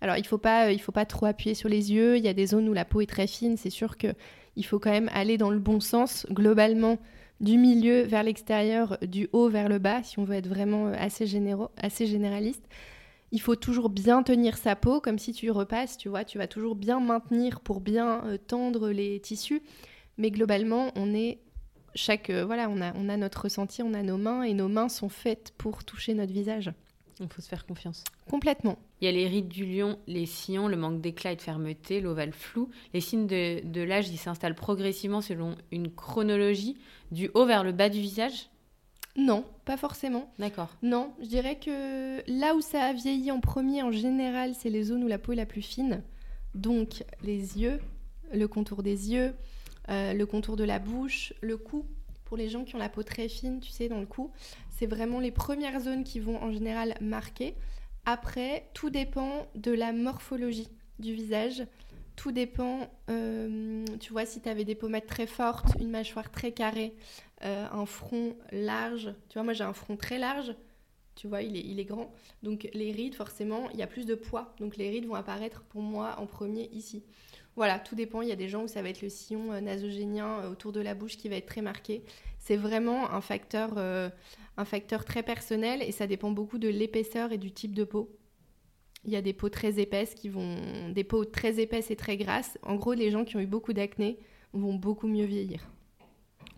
[0.00, 2.16] Alors, il ne faut, pas, il faut pas trop appuyer sur les yeux.
[2.16, 3.56] Il y a des zones où la peau est très fine.
[3.56, 6.26] C'est sûr qu'il faut quand même aller dans le bon sens.
[6.30, 6.98] Globalement,
[7.40, 11.26] du milieu vers l'extérieur, du haut vers le bas, si on veut être vraiment assez,
[11.26, 12.64] généraux, assez généraliste.
[13.32, 16.46] Il faut toujours bien tenir sa peau, comme si tu repasses, tu vois, tu vas
[16.46, 19.62] toujours bien maintenir pour bien tendre les tissus.
[20.16, 21.40] Mais globalement, on est
[21.94, 24.88] chaque voilà, on a, on a notre ressenti, on a nos mains et nos mains
[24.88, 26.72] sont faites pour toucher notre visage.
[27.18, 28.04] Il faut se faire confiance.
[28.28, 28.78] Complètement.
[29.00, 32.00] Il y a les rides du lion, les sillons, le manque d'éclat et de fermeté,
[32.00, 32.68] l'ovale flou.
[32.92, 36.76] Les signes de, de l'âge, ils s'installent progressivement selon une chronologie
[37.10, 38.50] du haut vers le bas du visage?
[39.16, 40.30] Non, pas forcément.
[40.38, 40.68] D'accord.
[40.82, 44.82] Non, je dirais que là où ça a vieilli en premier, en général, c'est les
[44.82, 46.02] zones où la peau est la plus fine.
[46.54, 47.80] Donc les yeux,
[48.32, 49.34] le contour des yeux,
[49.88, 51.86] euh, le contour de la bouche, le cou.
[52.26, 54.30] Pour les gens qui ont la peau très fine, tu sais, dans le cou,
[54.70, 57.54] c'est vraiment les premières zones qui vont en général marquer.
[58.04, 61.66] Après, tout dépend de la morphologie du visage.
[62.16, 66.52] Tout dépend, euh, tu vois, si tu avais des pommettes très fortes, une mâchoire très
[66.52, 66.94] carrée,
[67.44, 69.14] euh, un front large.
[69.28, 70.54] Tu vois, moi j'ai un front très large.
[71.14, 72.12] Tu vois, il est, il est grand.
[72.42, 74.54] Donc les rides, forcément, il y a plus de poids.
[74.58, 77.02] Donc les rides vont apparaître pour moi en premier ici.
[77.56, 78.22] Voilà, tout dépend.
[78.22, 80.80] Il y a des gens où ça va être le sillon euh, nasogénien autour de
[80.80, 82.02] la bouche qui va être très marqué.
[82.38, 87.38] C'est vraiment un facteur, un facteur très personnel et ça dépend beaucoup de l'épaisseur et
[87.38, 88.16] du type de peau.
[89.04, 90.56] Il y a des peaux très épaisses qui vont,
[90.90, 92.56] des peaux très épaisses et très grasses.
[92.62, 94.18] En gros, les gens qui ont eu beaucoup d'acné
[94.52, 95.68] vont beaucoup mieux vieillir.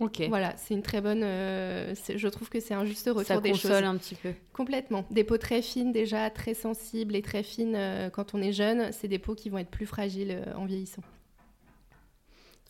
[0.00, 0.22] Ok.
[0.28, 1.22] Voilà, c'est une très bonne.
[1.24, 3.70] Euh, je trouve que c'est un juste retour ça des choses.
[3.70, 4.32] Ça un petit peu.
[4.52, 5.04] Complètement.
[5.10, 8.92] Des peaux très fines déjà, très sensibles et très fines euh, quand on est jeune,
[8.92, 11.02] c'est des peaux qui vont être plus fragiles euh, en vieillissant.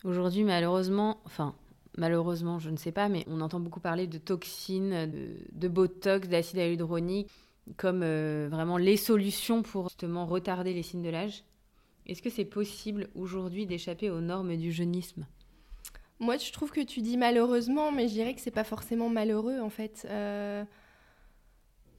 [0.03, 1.53] Aujourd'hui, malheureusement, enfin,
[1.97, 5.11] malheureusement, je ne sais pas, mais on entend beaucoup parler de toxines,
[5.53, 7.29] de, botox, d'acide hyaluronique,
[7.75, 7.99] comme
[8.47, 11.43] vraiment les solutions pour justement retarder les signes de l'âge.
[12.07, 15.25] Est-ce que c'est possible aujourd'hui d'échapper aux normes du jeunisme?
[16.19, 19.59] Moi, je trouve que tu dis malheureusement, mais je dirais que c'est pas forcément malheureux
[19.59, 20.05] en fait.
[20.09, 20.63] Euh...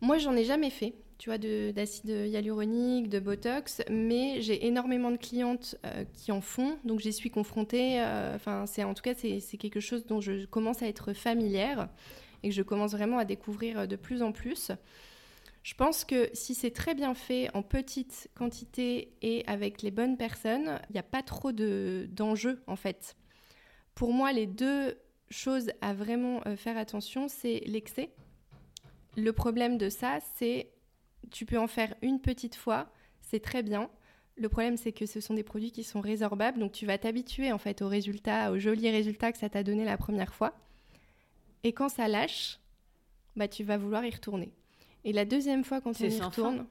[0.01, 5.19] Moi, j'en ai jamais fait tu vois, d'acide hyaluronique, de Botox, mais j'ai énormément de
[5.19, 8.01] clientes euh, qui en font, donc j'y suis confrontée.
[8.01, 11.91] Euh, enfin, c'est en tout cas, c'est quelque chose dont je commence à être familière
[12.43, 14.73] et que je commence vraiment à découvrir de plus en plus.
[15.63, 20.17] Je pense que si c'est très bien fait en petite quantité et avec les bonnes
[20.17, 23.15] personnes, il n'y a pas trop d'enjeux en fait.
[23.95, 24.99] Pour moi, les deux
[25.31, 28.11] choses à vraiment euh, faire attention, c'est l'excès.
[29.17, 30.71] Le problème de ça, c'est
[31.31, 33.91] tu peux en faire une petite fois, c'est très bien.
[34.37, 37.53] Le problème, c'est que ce sont des produits qui sont résorbables, donc tu vas t'habituer
[37.53, 40.55] en fait au résultat, au joli résultat que ça t'a donné la première fois.
[41.63, 42.59] Et quand ça lâche,
[43.37, 44.53] bah tu vas vouloir y retourner.
[45.05, 46.67] Et la deuxième fois quand on y retourne,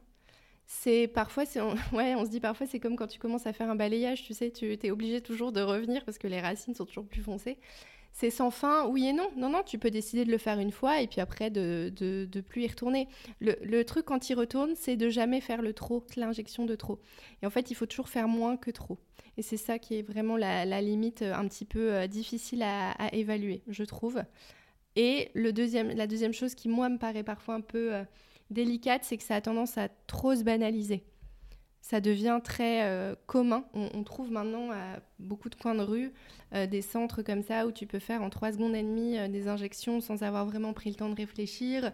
[0.71, 3.69] c'est parfois, on, ouais, on se dit parfois c'est comme quand tu commences à faire
[3.69, 6.85] un balayage, tu sais, tu es obligé toujours de revenir parce que les racines sont
[6.85, 7.57] toujours plus foncées
[8.11, 9.29] c'est sans fin, oui et non.
[9.37, 12.41] Non, non, tu peux décider de le faire une fois et puis après de, de,
[12.41, 13.07] plus y retourner.
[13.39, 16.99] Le, truc quand il retourne, c'est de jamais faire le trop, l'injection de trop.
[17.41, 18.97] Et en fait, il faut toujours faire moins que trop.
[19.37, 22.93] Et c'est ça qui est vraiment la, limite euh, un petit peu euh, difficile à,
[23.13, 24.21] évaluer, je trouve.
[24.97, 28.03] Et le deuxième, la deuxième chose qui, moi, me paraît parfois un peu euh,
[28.49, 31.03] délicate, c'est que ça a tendance à trop se banaliser
[31.89, 33.63] ça devient très euh, commun.
[33.73, 36.11] On, trouve maintenant à beaucoup de coins de rue
[36.53, 39.27] euh, des centres comme ça où tu peux faire en trois secondes et demie euh,
[39.27, 41.91] des injections sans avoir vraiment pris le temps de réfléchir.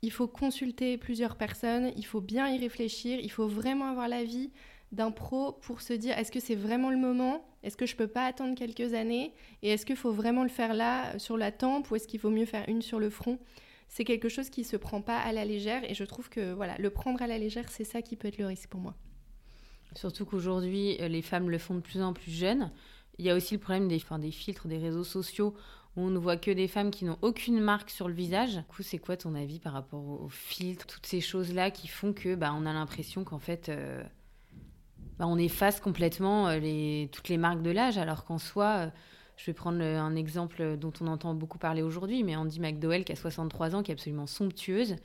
[0.00, 4.50] Il faut consulter plusieurs personnes, il faut bien y réfléchir, il faut vraiment avoir l'avis
[4.92, 7.44] d'un pro pour se dire est-ce que c'est vraiment le moment?
[7.62, 9.34] Est-ce que je peux pas attendre quelques années?
[9.62, 12.30] Et est-ce qu'il faut vraiment le faire là sur la tempe ou est-ce qu'il vaut
[12.30, 13.38] mieux faire une sur le front?
[13.88, 16.76] C'est quelque chose qui se prend pas à la légère et je trouve que voilà,
[16.78, 18.94] le prendre à la légère, c'est ça qui peut être le risque pour moi.
[19.94, 22.70] Surtout qu'aujourd'hui, euh, les femmes le font de plus en plus jeunes.
[23.18, 25.54] Il y a aussi le problème des, des filtres, des réseaux sociaux,
[25.96, 28.56] où on ne voit que des femmes qui n'ont aucune marque sur le visage.
[28.56, 32.12] Du coup, c'est quoi ton avis par rapport aux, filtres, toutes ces choses-là qui font
[32.12, 34.04] que bah, on a l'impression qu'en fait, euh,
[35.18, 38.92] bah, on efface complètement euh, toutes les marques de l'âge, alors qu'en soi,
[39.38, 43.12] je vais prendre un exemple dont on entend beaucoup parler aujourd'hui, mais Andy McDowell, qui
[43.12, 44.96] a 63 ans, qui est absolument somptueuse,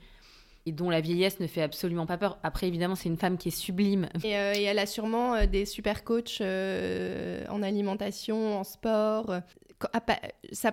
[0.66, 2.38] et dont la vieillesse ne fait absolument pas peur.
[2.42, 4.08] Après, évidemment, c'est une femme qui est sublime.
[4.24, 9.40] Et, euh, elle a sûrement euh, des super coachs euh, en alimentation, en sport.
[10.52, 10.72] Ça,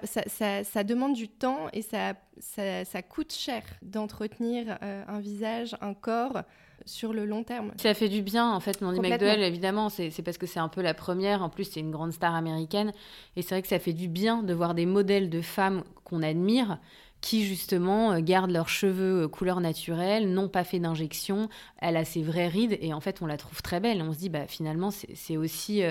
[0.63, 6.43] ça, demande du temps et ça coûte cher d'entretenir un visage, un corps
[6.85, 7.71] sur le long terme.
[7.77, 10.81] Ça fait du bien, en fait, Mandy McDowell, évidemment, c'est parce que c'est un peu
[10.81, 11.41] la première.
[11.41, 12.91] En plus, c'est une grande star américaine.
[13.35, 16.23] Et c'est vrai que ça fait du bien de voir des modèles de femmes qu'on
[16.23, 16.79] admire
[17.21, 21.49] qui justement gardent leurs cheveux couleur naturelle, non pas fait d'injection.
[21.77, 24.01] Elle a ses vraies rides et en fait on la trouve très belle.
[24.01, 25.83] on se dit bah finalement c'est aussi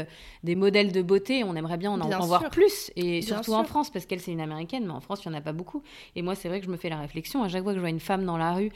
[0.43, 1.45] des modèles de beauté.
[1.45, 4.41] On aimerait bien en, en voir plus et surtout en France parce qu'elle c'est une
[4.41, 5.83] américaine, mais en France il y en a pas beaucoup.
[6.17, 7.81] Et moi c'est vrai que je me fais la réflexion à chaque fois que je
[7.81, 8.73] vois une femme dans la rue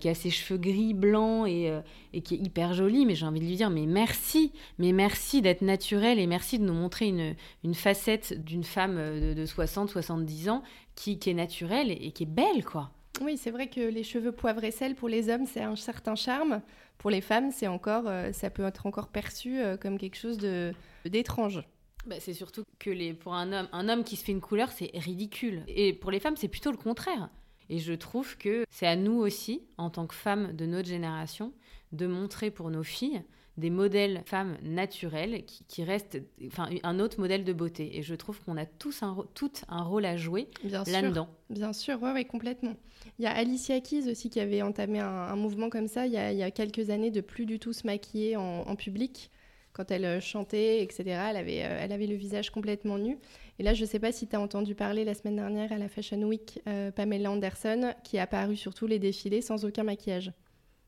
[0.00, 1.72] qui a ses cheveux gris blancs et,
[2.14, 5.42] et qui est hyper jolie, mais j'ai envie de lui dire mais merci, mais merci
[5.42, 9.90] d'être naturelle et merci de nous montrer une, une facette d'une femme de, de 60,
[9.90, 10.62] 70 ans
[10.98, 12.90] qui, est naturelle et, qui est belle, quoi.
[13.20, 16.14] Oui, c'est vrai que les cheveux poivre et sel pour les hommes, c'est un certain
[16.14, 16.60] charme.
[16.98, 20.38] Pour les femmes, c'est encore, euh, ça peut être encore perçu euh, comme quelque chose
[20.38, 20.72] de
[21.04, 21.62] d'étrange.
[22.06, 24.70] Bah, c'est surtout que les, pour un homme, un homme qui se fait une couleur,
[24.72, 25.62] c'est ridicule.
[25.68, 27.28] Et pour les femmes, c'est plutôt le contraire.
[27.70, 31.52] Et je trouve que c'est à nous aussi, en tant que femmes de notre génération,
[31.92, 33.22] de montrer pour nos filles
[33.58, 37.98] des modèles femmes naturelles qui, restent enfin, un autre modèle de beauté.
[37.98, 41.28] Et je trouve qu'on a tous un, tout un rôle à jouer là-dedans.
[41.50, 42.76] Bien sûr, oui, ouais, complètement.
[43.18, 46.16] Il y a Alicia Keys aussi qui avait entamé un, mouvement comme ça il y,
[46.16, 49.30] a, quelques années de plus du tout se maquiller en, public.
[49.72, 53.18] Quand elle euh, chantait, etc., elle avait, euh, elle avait le visage complètement nu.
[53.60, 55.78] Et là, je ne sais pas si tu as entendu parler la semaine dernière à
[55.78, 59.84] la Fashion Week, euh, Pamela Anderson, qui est apparue sur tous les défilés sans aucun
[59.84, 60.32] maquillage.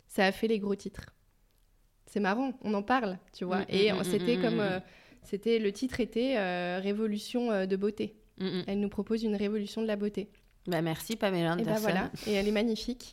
[0.09, 1.07] Ça a fait les gros titres
[2.11, 3.61] c'est marrant, on en parle, tu vois.
[3.61, 4.81] Mm, et mm, mm, c'était comme, euh,
[5.23, 8.17] c'était le titre était euh, Révolution euh, de beauté.
[8.67, 10.31] Elle nous propose une révolution de la beauté.
[10.67, 11.71] Bah merci Pamela Anderson.
[11.71, 12.11] Et, bah, voilà.
[12.27, 13.13] et elle est magnifique.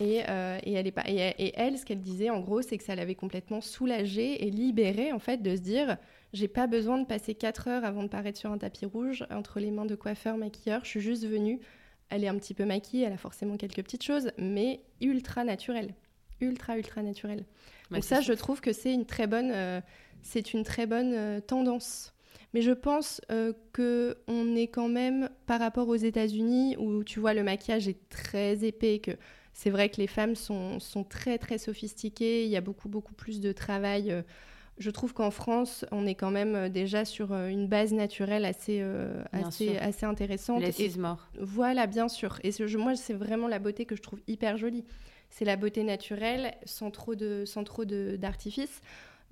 [0.00, 2.96] Et, et, elle est pas, et, elle, ce qu'elle disait en gros, c'est que ça
[2.96, 5.96] l'avait complètement soulagée et libérée en fait de se dire
[6.32, 9.60] j'ai pas besoin de passer 4 heures avant de paraître sur un tapis rouge entre
[9.60, 10.84] les mains de coiffeur, maquilleur.
[10.84, 11.60] Je suis juste venue.
[12.10, 15.94] Elle est un petit peu maquillée, elle a forcément quelques petites choses, mais ultra naturelle.
[16.40, 17.44] Ultra, ultra naturelle.
[17.90, 19.80] Donc ça, je trouve que c'est une très bonne, euh,
[20.22, 22.14] c'est une très bonne euh, tendance.
[22.52, 27.18] Mais je pense euh, que on est quand même par rapport aux États-Unis où tu
[27.18, 29.10] vois le maquillage est très épais, que
[29.52, 33.14] c'est vrai que les femmes sont, sont, très très sophistiquées, il y a beaucoup beaucoup
[33.14, 34.24] plus de travail.
[34.78, 38.84] je trouve qu'en France, on est quand même déjà sur une base naturelle assez,
[39.32, 40.62] assez, assez, intéressante.
[40.62, 41.28] Les mort.
[41.40, 42.38] Voilà, bien sûr.
[42.44, 44.84] Et moi, c'est vraiment la beauté que je trouve hyper jolie
[45.34, 48.80] c'est la beauté naturelle sans trop de sans trop d'artifice.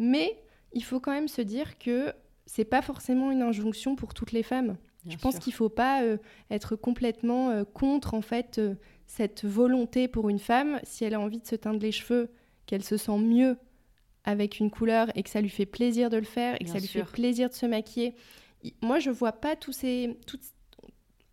[0.00, 0.36] Mais
[0.72, 2.12] il faut quand même se dire que
[2.44, 4.76] c'est pas forcément une injonction pour toutes les femmes.
[5.06, 6.16] je pense qu'il faut pas euh,
[6.50, 8.74] être complètement euh, contre en fait euh,
[9.06, 12.30] cette volonté pour une femme si elle a envie de se teindre les cheveux,
[12.66, 13.56] qu'elle se sent mieux
[14.24, 16.80] avec une couleur et que ça lui fait plaisir de le faire et que ça
[16.80, 18.16] lui fait plaisir de se maquiller.
[18.80, 20.42] Moi, je vois pas tous ces toutes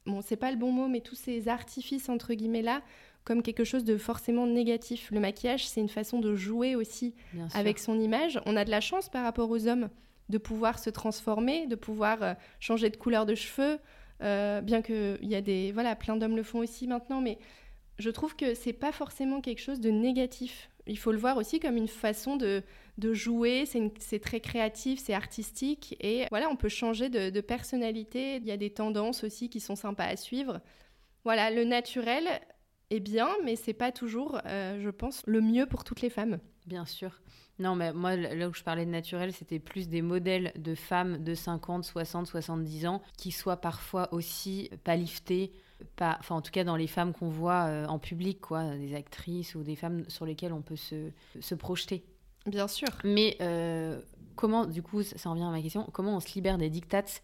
[0.05, 2.83] bon, c'est pas le bon mot mais tous ces artifices entre guillemets là
[3.23, 5.09] comme quelque chose de forcément négatif.
[5.11, 7.13] Le maquillage, c'est une façon de jouer aussi
[7.53, 8.39] avec son image.
[8.45, 9.89] On a de la chance par rapport aux hommes
[10.29, 13.79] de pouvoir se transformer, de pouvoir euh, changer de couleur de cheveux,
[14.21, 15.71] euh, bien qu'il y a des...
[15.71, 17.39] Voilà, plein d'hommes le font aussi maintenant, mais
[17.97, 20.69] je trouve que c'est pas forcément quelque chose de négatif.
[20.85, 22.63] Il faut le voir aussi comme une façon de,
[22.97, 23.65] de jouer,
[23.99, 28.37] c'est très créatif, c'est artistique, et voilà, on peut changer de, de personnalité.
[28.37, 30.61] Il y a des tendances aussi qui sont sympas à suivre.
[31.23, 32.27] Voilà, le naturel,
[32.89, 36.39] est bien, mais c'est pas toujours, euh, je pense, le mieux pour toutes les femmes.
[36.65, 37.21] Bien sûr.
[37.59, 41.23] Non, mais moi, là où je parlais de naturel, c'était plus des modèles de femmes
[41.23, 45.51] de 50, 60, 70 ans qui soient parfois aussi pas liftées,
[45.97, 48.95] pas, enfin en tout cas dans les femmes qu'on voit euh, en public, quoi, des
[48.95, 52.05] actrices ou des femmes sur lesquelles on peut se, se projeter.
[52.45, 52.87] Bien sûr.
[53.03, 53.99] Mais euh,
[54.35, 57.23] comment, du coup, ça en vient à ma question, comment on se libère des dictates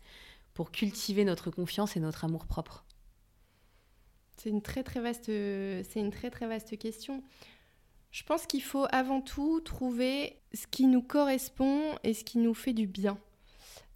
[0.53, 2.84] pour cultiver notre confiance et notre amour propre
[4.37, 7.23] c'est une très très vaste, c'est une très très vaste question.
[8.11, 12.53] Je pense qu'il faut avant tout trouver ce qui nous correspond et ce qui nous
[12.53, 13.17] fait du bien.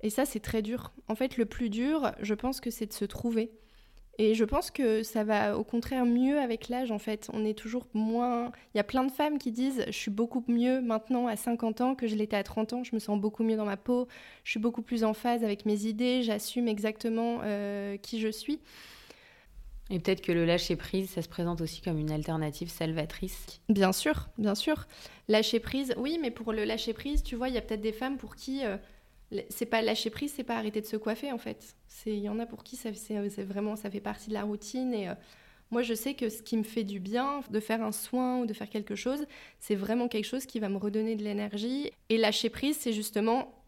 [0.01, 0.91] Et ça, c'est très dur.
[1.07, 3.51] En fait, le plus dur, je pense que c'est de se trouver.
[4.17, 7.29] Et je pense que ça va au contraire mieux avec l'âge, en fait.
[7.31, 8.51] On est toujours moins...
[8.73, 11.79] Il y a plein de femmes qui disent «je suis beaucoup mieux maintenant à 50
[11.79, 14.09] ans que je l'étais à 30 ans, je me sens beaucoup mieux dans ma peau,
[14.43, 18.59] je suis beaucoup plus en phase avec mes idées, j'assume exactement euh, qui je suis».
[19.89, 23.59] Et peut-être que le lâcher prise, ça se présente aussi comme une alternative salvatrice.
[23.69, 24.85] Bien sûr, bien sûr.
[25.27, 27.91] Lâcher prise, oui, mais pour le lâcher prise, tu vois, il y a peut-être des
[27.91, 28.77] femmes pour qui euh,
[29.49, 31.75] c'est pas lâcher prise, c'est pas arrêter de se coiffer en fait.
[32.05, 34.93] Il y en a pour qui ça c'est vraiment ça fait partie de la routine
[34.93, 35.13] et euh,
[35.71, 38.45] moi je sais que ce qui me fait du bien de faire un soin ou
[38.45, 39.25] de faire quelque chose,
[39.59, 43.58] c'est vraiment quelque chose qui va me redonner de l'énergie et lâcher prise, c'est justement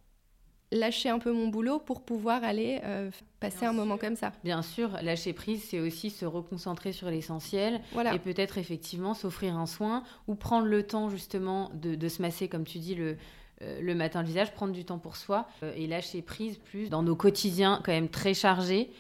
[0.72, 4.32] lâcher un peu mon boulot pour pouvoir aller euh, passer un moment comme ça.
[4.44, 7.82] Bien sûr, lâcher prise, c'est aussi se reconcentrer sur l'essentiel
[8.14, 12.66] et peut-être effectivement s'offrir un soin ou prendre le temps justement de, se masser, comme
[12.66, 13.18] tu dis, le,
[13.62, 16.90] euh, le matin le visage, prendre du temps pour soi euh, et lâcher prise plus
[16.90, 18.92] dans nos quotidiens quand même très chargés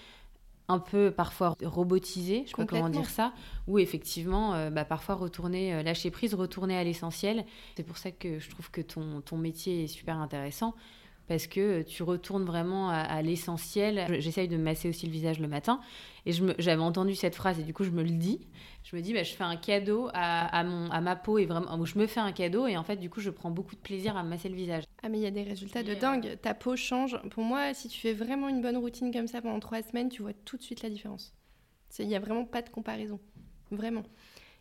[0.71, 3.33] un peu parfois robotisé, je sais pas comment dire ça,
[3.67, 7.45] ou effectivement euh, bah, parfois retourner, euh, lâcher prise, retourner à l'essentiel.
[7.75, 10.73] C'est pour ça que je trouve que ton, ton métier est super intéressant
[11.31, 14.19] parce que tu retournes vraiment à, l'essentiel.
[14.19, 15.79] J'essaye de me masser aussi le visage le matin
[16.25, 18.41] et j'avais entendu cette phrase et du coup je me le dis.
[18.83, 21.85] Je me dis, bah, je fais un cadeau à, mon, à ma peau et vraiment,
[21.85, 24.17] je me fais un cadeau et en fait du coup je prends beaucoup de plaisir
[24.17, 24.83] à me masser le visage.
[25.03, 26.37] Ah mais il y a des résultats de dingue.
[26.41, 27.17] Ta peau change.
[27.29, 30.23] Pour moi, si tu fais vraiment une bonne routine comme ça pendant trois semaines, tu
[30.23, 31.33] vois tout de suite la différence.
[31.97, 33.21] Il n'y a vraiment pas de comparaison.
[33.71, 34.03] Vraiment.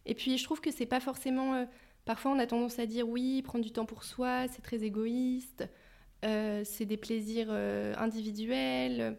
[0.06, 1.54] Et puis je trouve que c'est pas forcément...
[1.54, 1.64] Euh,
[2.04, 5.68] parfois on a tendance à dire oui, prendre du temps pour soi, c'est très égoïste.
[6.24, 9.16] Euh, c'est des plaisirs euh, individuels.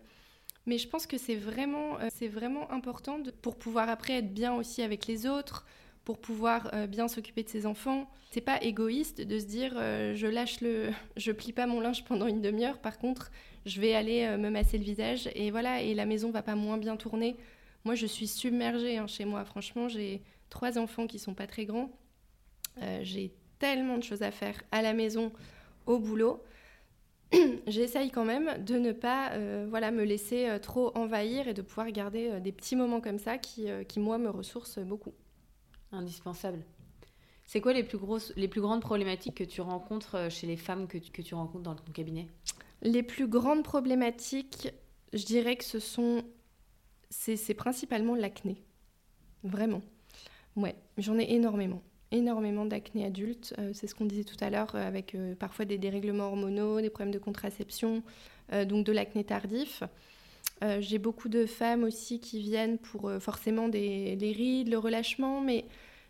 [0.67, 4.53] Mais je pense que c'est vraiment, euh, c'est vraiment important pour pouvoir après être bien
[4.53, 5.65] aussi avec les autres,
[6.03, 8.09] pour pouvoir bien s'occuper de ses enfants.
[8.31, 12.27] C'est pas égoïste de se dire je lâche le, je plie pas mon linge pendant
[12.27, 12.79] une demi-heure.
[12.79, 13.31] Par contre,
[13.65, 15.81] je vais aller me masser le visage et voilà.
[15.81, 17.37] Et la maison va pas moins bien tourner.
[17.85, 19.45] Moi, je suis submergée hein, chez moi.
[19.45, 21.91] Franchement, j'ai trois enfants qui sont pas très grands.
[23.03, 25.31] j'ai tellement de choses à faire à la maison,
[25.85, 26.43] au boulot.
[27.67, 31.61] j'essaye quand même de ne pas euh, voilà, me laisser euh, trop envahir et de
[31.61, 35.13] pouvoir garder euh, des petits moments comme ça qui, qui, moi, me ressourcent beaucoup.
[35.91, 36.63] Indispensable.
[37.45, 40.87] C'est quoi les plus, grosses, les plus grandes problématiques que tu rencontres chez les femmes
[40.87, 42.27] que tu, que tu rencontres dans ton cabinet?
[42.81, 44.71] Les plus grandes problématiques,
[45.13, 46.23] je dirais que ce sont...
[47.09, 48.63] C'est principalement l'acné.
[49.43, 49.81] Vraiment.
[50.55, 53.53] Ouais, j'en ai énormément énormément d'acné adulte.
[53.57, 56.81] Euh, c'est ce qu'on disait tout à l'heure, euh, avec euh, parfois des dérèglements hormonaux,
[56.81, 58.03] des problèmes de contraception,
[58.67, 59.81] donc de l'acné tardif.
[60.79, 65.63] J'ai beaucoup de femmes aussi qui viennent pour forcément des, les rides, le relâchement, mais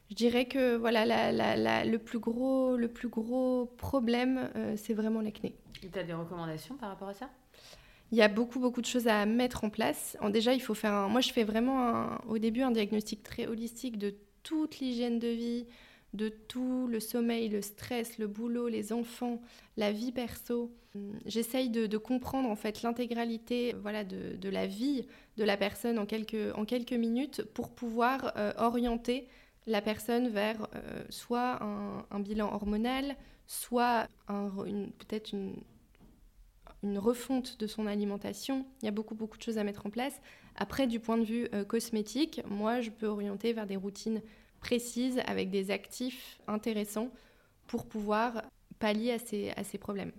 [0.09, 1.05] je dirais que voilà,
[1.85, 5.53] le, plus gros, le plus gros problème, c'est vraiment l'acné.
[5.79, 7.29] Tu as des recommandations par rapport à ça?
[8.11, 10.17] Il y a beaucoup, beaucoup de choses à mettre en place.
[10.31, 11.09] déjà, il faut faire un...
[11.09, 15.67] Moi, je fais vraiment au début un diagnostic très holistique de toute l'hygiène de vie,
[16.13, 19.41] de tout, le sommeil, le stress, le boulot, les enfants,
[19.77, 20.71] la vie perso.
[21.25, 25.05] J'essaye de, comprendre en fait l'intégralité voilà, de, la vie
[25.37, 29.27] de la personne en quelques, minutes pour pouvoir euh, orienter
[29.67, 33.15] la personne vers euh, soit un, bilan hormonal,
[33.47, 35.55] soit peut-être une,
[36.83, 38.65] une refonte de son alimentation.
[38.81, 40.19] Il y a beaucoup, beaucoup de choses à mettre en place.
[40.55, 44.21] Après, du point de vue euh, cosmétique, moi, je peux orienter vers des routines
[44.61, 47.09] précise avec des actifs intéressants
[47.67, 48.43] pour pouvoir
[48.79, 50.11] pallier à ces, à ces problèmes.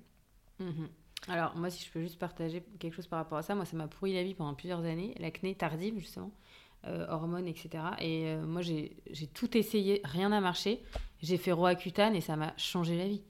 [0.59, 0.89] Mhm.
[1.29, 3.77] Alors, moi, si je peux juste partager quelque chose par rapport à ça, moi, ça
[3.77, 6.33] m'a pourri la vie pendant plusieurs années, l'acné tardive, justement,
[6.87, 7.85] euh, hormones, etc.
[8.01, 8.97] Et euh, moi, j'ai
[9.33, 10.83] tout essayé, rien n'a marché.
[11.23, 13.23] J'ai fait Roaccutane et ça m'a changé la vie.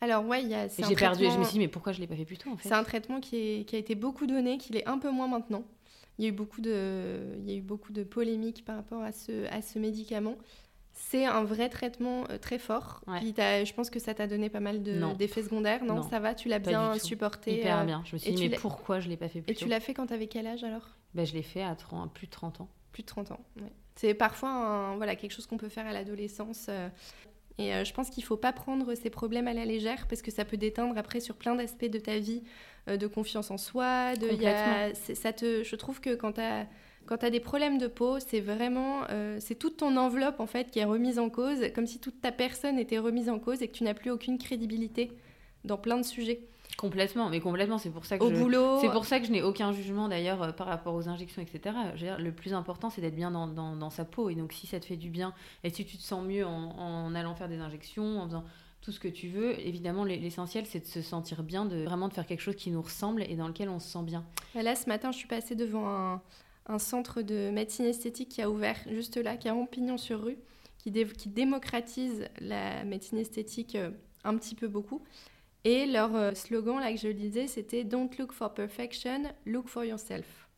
[0.00, 0.68] Alors, ouais, il y a.
[0.68, 2.50] J'ai perdu, je me suis dit, mais pourquoi je ne l'ai pas fait plus tôt,
[2.50, 2.68] en fait?
[2.68, 5.26] C'est un traitement qui, est, qui a été beaucoup donné, qu'il est un peu moins
[5.26, 5.64] maintenant.
[6.18, 9.02] Il y a eu beaucoup de, il y a eu beaucoup de polémiques par rapport
[9.02, 10.36] à ce, à ce médicament.
[10.92, 13.02] C'est un vrai traitement euh, très fort.
[13.06, 15.84] je pense que ça t'a donné pas mal d'effets secondaires.
[15.84, 17.58] Non, ça va, tu l'as bien supporté.
[17.58, 18.02] Hyper euh, bien.
[18.06, 19.80] Je me suis dit, mais pourquoi je ne l'ai pas fait plus Et tu l'as
[19.80, 20.96] fait quand tu avais quel âge alors?
[21.14, 21.76] Ben, Je l'ai fait à
[22.14, 22.68] plus de 30 ans.
[22.92, 23.44] Plus de 30 ans,
[23.94, 26.70] C'est parfois voilà, quelque chose qu'on peut faire à l'adolescence.
[27.58, 30.22] Euh, et je pense qu'il ne faut pas prendre ces problèmes à la légère parce
[30.22, 32.42] que ça peut déteindre après sur plein d'aspects de ta vie,
[32.88, 34.14] euh, de confiance en soi.
[34.16, 34.28] De,
[35.14, 36.66] ça te, je trouve que quand tu as
[37.06, 40.46] quand tu as des problèmes de peau, c'est vraiment, euh, c'est toute ton enveloppe en
[40.46, 43.62] fait qui est remise en cause, comme si toute ta personne était remise en cause
[43.62, 45.12] et que tu n'as plus aucune crédibilité
[45.64, 46.40] dans plein de sujets.
[46.76, 48.80] Complètement, mais complètement, c'est pour ça que au boulot.
[48.80, 51.74] C'est pour ça que je n'ai aucun jugement d'ailleurs euh, par rapport aux injections, etc.
[52.18, 54.84] le plus important, c'est d'être bien dans, dans, sa peau, et donc si ça te
[54.84, 55.32] fait du bien,
[55.64, 58.44] et si tu te sens mieux en, en allant faire des injections, en faisant
[58.86, 59.58] tout ce que tu veux.
[59.60, 62.80] Évidemment, l'essentiel, c'est de se sentir bien, de vraiment de faire quelque chose qui nous
[62.80, 64.24] ressemble et dans lequel on se sent bien.
[64.54, 66.20] Là, ce matin, je suis passée devant
[66.68, 70.22] un, centre de médecine esthétique qui a ouvert juste là, qui a un pignon sur
[70.22, 70.38] rue,
[70.78, 73.90] qui, qui démocratise la médecine esthétique euh,
[74.22, 75.02] un petit peu beaucoup.
[75.66, 79.84] Et leur euh, slogan, là que je disais, c'était Don't look for perfection, look for
[79.84, 80.48] yourself.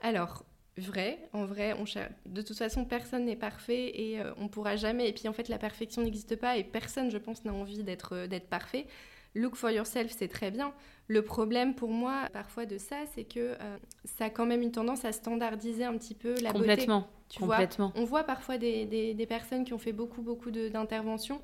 [0.00, 0.44] Alors,
[0.76, 1.18] vrai.
[1.32, 1.84] En vrai, on
[2.26, 5.08] de toute façon, personne n'est parfait et on euh, on pourra jamais.
[5.08, 8.14] Et puis en fait, la perfection n'existe pas et personne, je pense, n'a envie d'être
[8.14, 8.86] euh, d'être parfait.
[9.34, 10.74] Look for yourself, c'est très bien.
[11.08, 14.72] Le problème pour moi, parfois de ça, c'est que euh, ça a quand même une
[14.72, 17.12] tendance à standardiser un petit peu la complètement, beauté.
[17.30, 17.92] Tu complètement.
[17.94, 21.40] Vois on voit parfois des, des, personnes qui ont fait beaucoup, beaucoup d'interventions.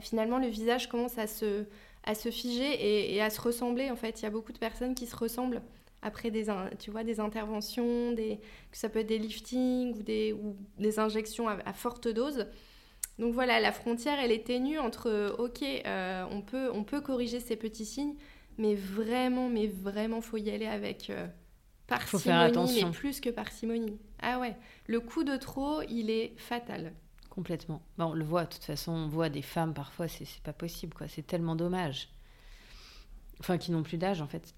[0.00, 1.64] Finalement, le visage commence à se,
[2.04, 3.90] à se figer et, et, à se ressembler.
[3.90, 5.62] En fait, il y a beaucoup de personnes qui se ressemblent
[6.02, 6.46] après des,
[6.78, 8.38] tu vois, des interventions, des,
[8.70, 12.46] que ça peut être des liftings ou des, ou des injections à, forte dose.
[13.18, 17.40] Donc voilà, la frontière, elle est ténue entre, ok, euh, on, peut, on peut corriger
[17.40, 18.14] ces petits signes,
[18.58, 21.26] mais vraiment, mais vraiment, faut y aller avec, euh,
[21.88, 22.86] parcimonie, Faut faire attention.
[22.86, 23.98] mais plus que parcimonie.
[24.20, 24.54] Ah ouais,
[24.86, 26.92] le coup de trop, il est fatal.
[27.38, 27.80] Complètement.
[27.98, 30.92] Bon, on le voit, de toute façon, on voit des femmes parfois, c'est pas possible,
[30.92, 31.06] quoi.
[31.06, 32.08] C'est tellement dommage.
[33.38, 34.56] Enfin, qui n'ont plus d'âge, en fait.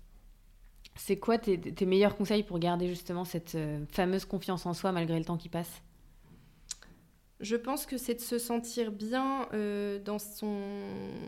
[0.94, 5.18] C'est quoi tes, meilleurs conseils pour garder justement cette euh, fameuse confiance en soi malgré
[5.18, 5.82] le temps qui passe?
[7.40, 10.62] Je pense que c'est de se sentir bien euh, dans, son,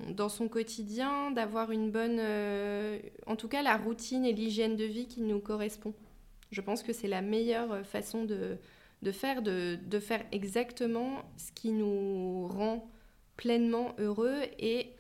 [0.08, 2.16] dans son quotidien, d'avoir une bonne...
[2.18, 5.92] euh, en tout cas, la routine et l'hygiène de vie qui nous correspond.
[6.50, 8.56] Je pense que c'est la meilleure façon de,
[9.02, 12.88] de faire, de, de faire exactement ce qui nous rend
[13.36, 14.40] pleinement heureux.
[14.58, 14.92] Et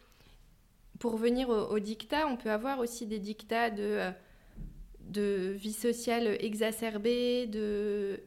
[0.98, 4.10] pour venir au, dictat, on peut avoir aussi des dictats de, euh,
[5.00, 8.20] de vie sociale exacerbée, de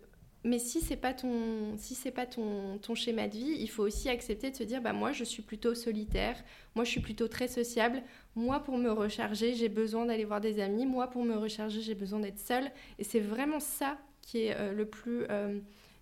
[0.45, 4.09] mais si c'est pas ton si pas ton, ton schéma de vie, il faut aussi
[4.09, 6.37] accepter de se dire bah moi je suis plutôt solitaire,
[6.75, 8.03] moi je suis plutôt très sociable,
[8.35, 11.95] moi pour me recharger, j'ai besoin d'aller voir des amis, moi pour me recharger, j'ai
[11.95, 15.59] besoin d'être seule et c'est vraiment ça qui est euh, le plus euh,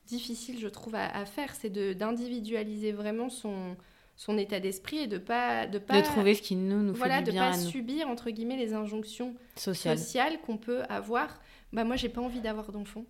[0.08, 3.76] difficile je trouve à, à faire, c'est d'individualiser vraiment son
[4.16, 7.18] son état d'esprit et de pas de pas De trouver ce qui nous, nous voilà
[7.18, 7.68] fait de bien pas à nous.
[7.68, 9.98] subir entre guillemets les injonctions Social.
[9.98, 11.42] sociales qu'on peut avoir.
[11.72, 13.06] Bah moi j'ai pas envie d'avoir d'enfants.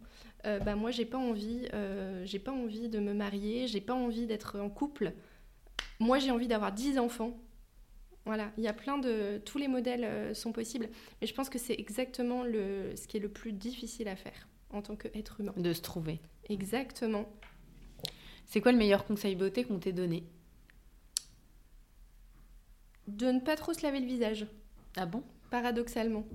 [0.46, 3.94] Euh, bah moi j'ai pas envie, euh, j'ai pas envie de me marier, j'ai pas
[3.94, 5.14] envie d'être en couple.
[6.00, 7.38] Moi j'ai envie d'avoir 10 enfants.
[8.26, 10.88] Voilà, il y a plein de tous les modèles sont possibles,
[11.20, 14.48] mais je pense que c'est exactement le ce qui est le plus difficile à faire
[14.74, 15.54] en tant qu'être humain.
[15.58, 16.20] De se trouver.
[16.50, 17.26] Exactement.
[18.46, 20.24] C'est quoi le meilleur conseil beauté qu'on t'ait donné?
[23.08, 24.46] De ne pas trop se laver le visage,
[24.96, 25.24] Ah bon?
[25.50, 26.26] Paradoxalement.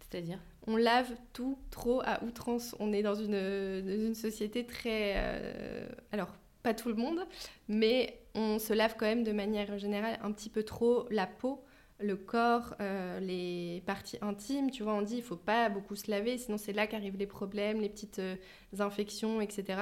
[0.00, 0.38] C'est-à-dire?
[0.66, 2.74] On lave tout trop à outrance.
[2.78, 5.14] On est dans une, dans une société très...
[5.16, 7.20] euh, alors, pas tout le monde,
[7.68, 11.62] mais on se lave quand même de manière générale un petit peu trop la peau,
[12.00, 14.70] le corps, euh, les parties intimes.
[14.70, 17.26] Tu vois, on dit il faut pas beaucoup se laver, sinon c'est là qu'arrivent les
[17.26, 18.36] problèmes, les petites euh,
[18.78, 19.78] infections, etc.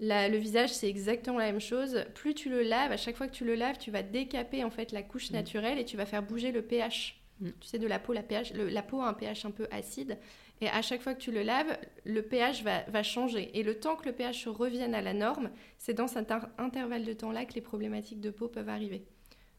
[0.00, 2.04] La- le visage, c'est exactement la même chose.
[2.14, 4.70] Plus tu le laves, à chaque fois que tu le laves, tu vas décaper en
[4.70, 5.34] fait la couche Mm.
[5.34, 7.20] naturelle et tu vas faire bouger le pH.
[7.40, 7.48] Mm.
[7.60, 9.66] Tu sais, de la peau, la, pH, le- la peau a un pH un peu
[9.70, 10.18] acide.
[10.60, 13.56] Et à chaque fois que tu le laves, le pH va, va changer.
[13.58, 17.04] Et le temps que le pH revienne à la norme, c'est dans cet inter- intervalle
[17.04, 19.04] de temps-là que les problématiques de peau peuvent arriver.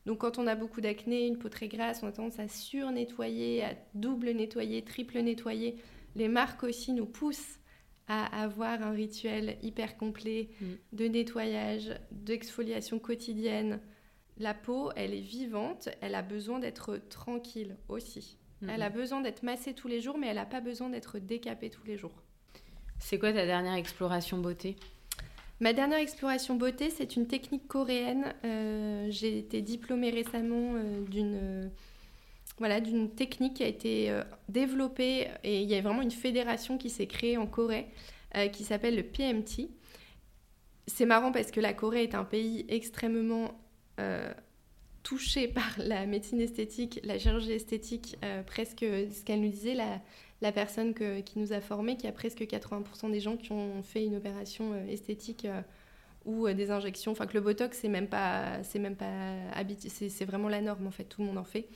[0.05, 3.63] Donc quand on a beaucoup d'acné, une peau très grasse, on a tendance à sur-nettoyer,
[3.63, 5.75] à double nettoyer, triple nettoyer.
[6.15, 7.59] Les marques aussi nous poussent
[8.07, 10.65] à avoir un rituel hyper complet Mm.
[10.93, 13.79] de nettoyage, d'exfoliation quotidienne.
[14.37, 18.37] La peau, elle est vivante, elle a besoin d'être tranquille aussi.
[18.61, 18.69] Mhm.
[18.69, 21.69] Elle a besoin d'être massée tous les jours, mais elle n'a pas besoin d'être décapée
[21.69, 22.23] tous les jours.
[22.99, 24.75] C'est quoi ta dernière exploration beauté?
[25.61, 28.33] Ma dernière exploration beauté, c'est une technique coréenne.
[28.45, 31.69] Euh, J'ai été diplômée récemment euh, d'une
[32.61, 34.13] euh, d'une technique qui a été
[34.49, 37.87] développée et il y a vraiment une fédération qui s'est créée en Corée
[38.51, 39.69] qui s'appelle le PMT.
[40.85, 43.57] C'est marrant parce que la Corée est un pays extrêmement
[45.03, 50.01] touché par la médecine esthétique, la chirurgie esthétique, presque ce qu'elle nous disait, la,
[50.41, 54.05] la personne qui nous a formés, qui a presque 80% des gens qui ont fait
[54.05, 55.61] une opération euh, esthétique euh,
[56.25, 57.11] ou euh, des injections.
[57.11, 59.33] Enfin, que le Botox, c'est même pas, c'est même pas
[59.87, 61.67] c'est vraiment la norme en fait, tout le monde en fait.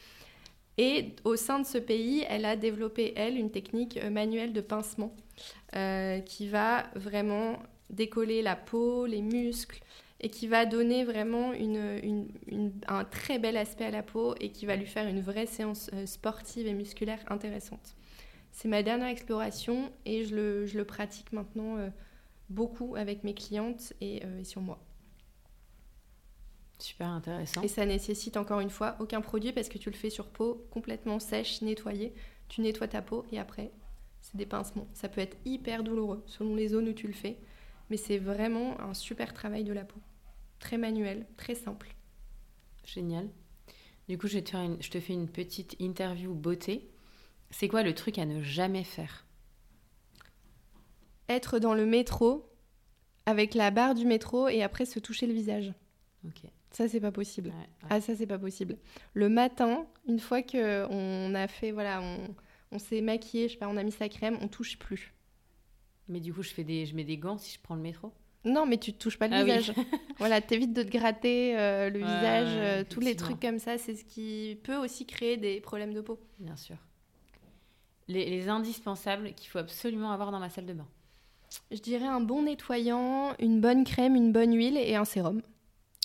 [0.77, 5.15] Et au sein de ce pays, elle a développé, elle, une technique manuelle de pincement
[6.25, 7.59] qui va vraiment
[7.91, 9.81] décoller la peau, les muscles,
[10.19, 12.27] et qui va donner vraiment une-
[12.87, 15.91] un très bel aspect à la peau et qui va lui faire une vraie séance
[16.05, 17.95] sportive et musculaire intéressante.
[18.53, 21.89] C'est ma dernière exploration et je le, je le pratique maintenant euh,
[22.49, 24.79] beaucoup avec mes clientes et, euh, et sur moi.
[26.79, 27.61] Super intéressant.
[27.63, 30.65] Et ça nécessite encore une fois aucun produit parce que tu le fais sur peau
[30.71, 32.13] complètement sèche, nettoyée.
[32.47, 33.71] Tu nettoies ta peau et après,
[34.21, 34.87] c'est des pincements.
[34.93, 37.39] Ça peut être hyper douloureux selon les zones où tu le fais,
[37.89, 39.99] mais c'est vraiment un super travail de la peau.
[40.59, 41.95] Très manuel, très simple.
[42.85, 43.29] Génial.
[44.09, 46.89] Du coup, je, vais te faire une- je te fais une petite interview beauté.
[47.53, 49.25] C'est quoi le truc à ne jamais faire?
[51.29, 52.49] Être dans le métro
[53.25, 55.71] avec la barre du métro et après se toucher le visage.
[56.25, 56.41] Ok.
[56.71, 57.49] Ça, c'est pas possible.
[57.49, 57.89] Ouais, ouais.
[57.89, 58.77] Ah ça c'est pas possible.
[59.13, 62.35] Le matin, une fois que on a fait voilà, on,
[62.71, 65.13] on s'est maquillé, je sais pas, on a mis sa crème, on touche plus.
[66.09, 68.11] Mais du coup, je, fais des, je mets des gants si je prends le métro?
[68.43, 69.51] Non, mais tu te touches pas le Ah oui.
[69.51, 69.73] visage.
[70.17, 73.77] voilà, t'évites de te gratter euh, le Ouais, visage, euh, tous les trucs comme ça,
[73.77, 76.19] c'est ce qui peut aussi créer des problèmes de peau.
[76.39, 76.75] Bien sûr.
[78.07, 80.87] Les, les indispensables qu'il faut absolument avoir dans ma salle de bain.
[81.71, 85.41] Je dirais un bon nettoyant, une bonne crème, une bonne huile et un sérum.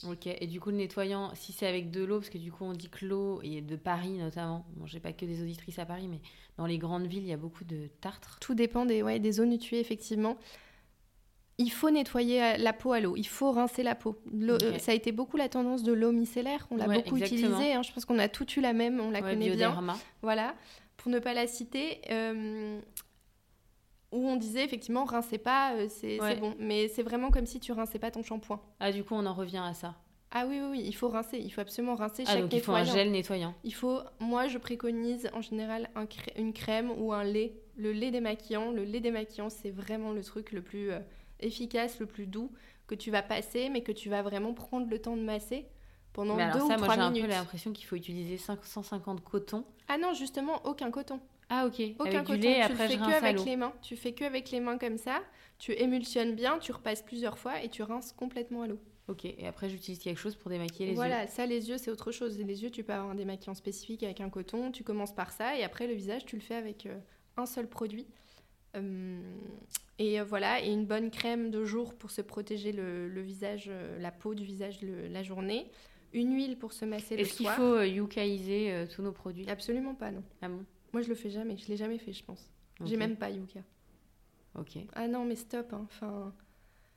[0.06, 2.64] Ok, et du coup, le nettoyant, si c'est avec de l'eau, parce que du coup,
[2.64, 5.86] on dit que l'eau, et de Paris notamment, bon, j'ai pas que des auditrices à
[5.86, 6.20] Paris, mais
[6.56, 8.38] dans les grandes villes, il y a beaucoup de tartres.
[8.40, 10.36] Tout dépend des, ouais, des zones tuées, effectivement.
[11.60, 14.16] Il faut nettoyer euh, la peau à l'eau, il faut rincer la peau.
[14.32, 17.74] Euh, ça a été beaucoup la tendance de l'eau micellaire, on l'a Ouais, beaucoup utilisée,
[17.74, 19.76] hein, je pense qu'on a tout eu la même, on la Ouais, connaît bien.
[20.22, 20.54] Voilà,
[20.98, 22.78] pour ne pas la citer, euh,
[24.12, 26.36] où on disait effectivement, rincez pas, euh, c'est Ouais.
[26.36, 26.54] bon.
[26.58, 28.60] Mais c'est vraiment comme si tu rinçais pas ton shampoing.
[28.80, 29.94] Ah, du coup, on en revient à ça.
[30.30, 32.60] Ah oui, oui, oui, il faut rincer, il faut absolument rincer Ah, chaque donc il
[32.60, 33.54] faut un gel nettoyant.
[33.64, 36.04] Il faut, moi je préconise en général un
[36.36, 37.54] une crème ou un lait.
[37.76, 40.98] Le lait démaquillant, le lait démaquillant c'est vraiment le truc le plus euh,
[41.40, 42.52] efficace, le plus doux
[42.86, 45.66] que tu vas passer mais que tu vas vraiment prendre le temps de masser
[46.18, 47.26] pendant Mais deux alors ou ça, moi, trois j'ai un minutes.
[47.26, 49.64] peu l'impression qu'il faut utiliser 550 coton.
[49.86, 51.20] Ah non, justement, aucun coton.
[51.48, 51.80] Ah, ok.
[52.00, 53.72] Aucun avec coton, du lait, tu après, le fais je que avec les mains.
[53.82, 55.20] Tu fais que avec les mains comme ça,
[55.60, 58.80] tu émulsionnes bien, tu repasses plusieurs fois et tu rinces complètement à l'eau.
[59.06, 62.10] Ok, et après, j'utilise quelque chose pour démaquiller les voilà, ça les yeux c'est autre
[62.10, 62.36] chose.
[62.36, 65.56] Les yeux tu peux avoir un démaquillant spécifique avec un coton, tu commences par ça
[65.56, 66.98] et après le visage tu le fais avec euh,
[67.36, 68.06] un seul produit.
[68.76, 69.22] Euh,
[69.98, 73.66] et euh, voilà, et une bonne crème de jour pour se protéger le, le visage,
[73.68, 75.70] euh, la peau du visage le- la journée.
[76.12, 77.56] Une huile pour se masser le Est-ce qu'il soir.
[77.56, 79.48] faut euh, yukaiser euh, tous nos produits?
[79.48, 80.22] Absolument pas, non.
[80.42, 80.64] Ah bon?
[80.92, 82.50] Moi je le fais jamais, je l'ai jamais fait je pense.
[82.84, 83.60] J'ai même pas Yuka.
[84.58, 84.78] Ok.
[84.94, 85.72] Ah non, mais stop.
[85.72, 85.82] hein.
[85.84, 86.32] Enfin,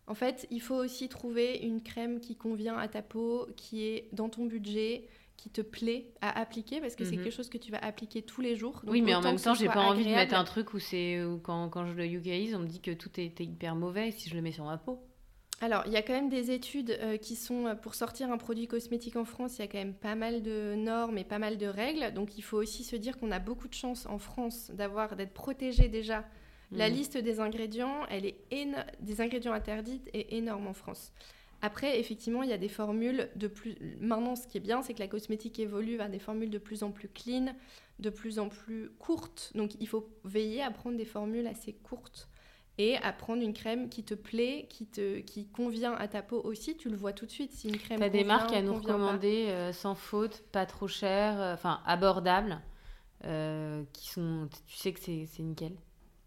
[0.08, 4.08] en fait, il faut aussi trouver une crème qui convient à ta peau, qui est
[4.14, 5.08] dans ton budget,
[5.38, 7.24] qui te plaît à appliquer, parce que c'est Mhm.
[7.24, 8.82] quelque chose que tu vas appliquer tous les jours.
[8.84, 11.24] Donc oui, mais en même temps, j'ai pas envie de mettre un truc où c'est
[11.24, 14.12] où quand, quand je le yukaise, on me dit que tout est, est hyper mauvais
[14.12, 15.00] si je le mets sur ma peau.
[15.64, 18.38] Alors, il y a quand même des études euh, qui sont, euh, pour sortir un
[18.40, 21.38] produit cosmétique en France, il y a quand même pas mal de normes et pas
[21.38, 22.12] mal de règles.
[22.14, 25.34] Donc, il faut aussi se dire qu'on a beaucoup de chance en France d'avoir, d'être
[25.34, 26.26] protégé déjà
[26.74, 26.94] La Mm.
[26.94, 31.12] liste des ingrédients, elle est éno- des ingrédients interdits est énorme en France.
[31.62, 33.76] Après, effectivement, il y a des formules de plus.
[34.00, 36.84] Maintenant, ce qui est bien, c'est que la cosmétique évolue vers des formules de plus
[36.84, 37.54] en plus clean,
[38.00, 39.52] de plus en plus courtes.
[39.54, 42.30] Donc, il faut veiller à prendre des formules assez courtes
[42.78, 46.42] et à prendre une crème qui te plaît, qui te qui convient à ta peau
[46.44, 46.78] aussi.
[46.78, 48.00] Tu le vois tout de suite si une crème.
[48.00, 51.82] T'as des marques à ou nous recommander euh, sans faute, pas trop chères, euh, enfin
[51.86, 52.62] abordables,
[53.26, 54.48] euh, qui sont.
[54.68, 55.74] Tu sais que c'est nickel.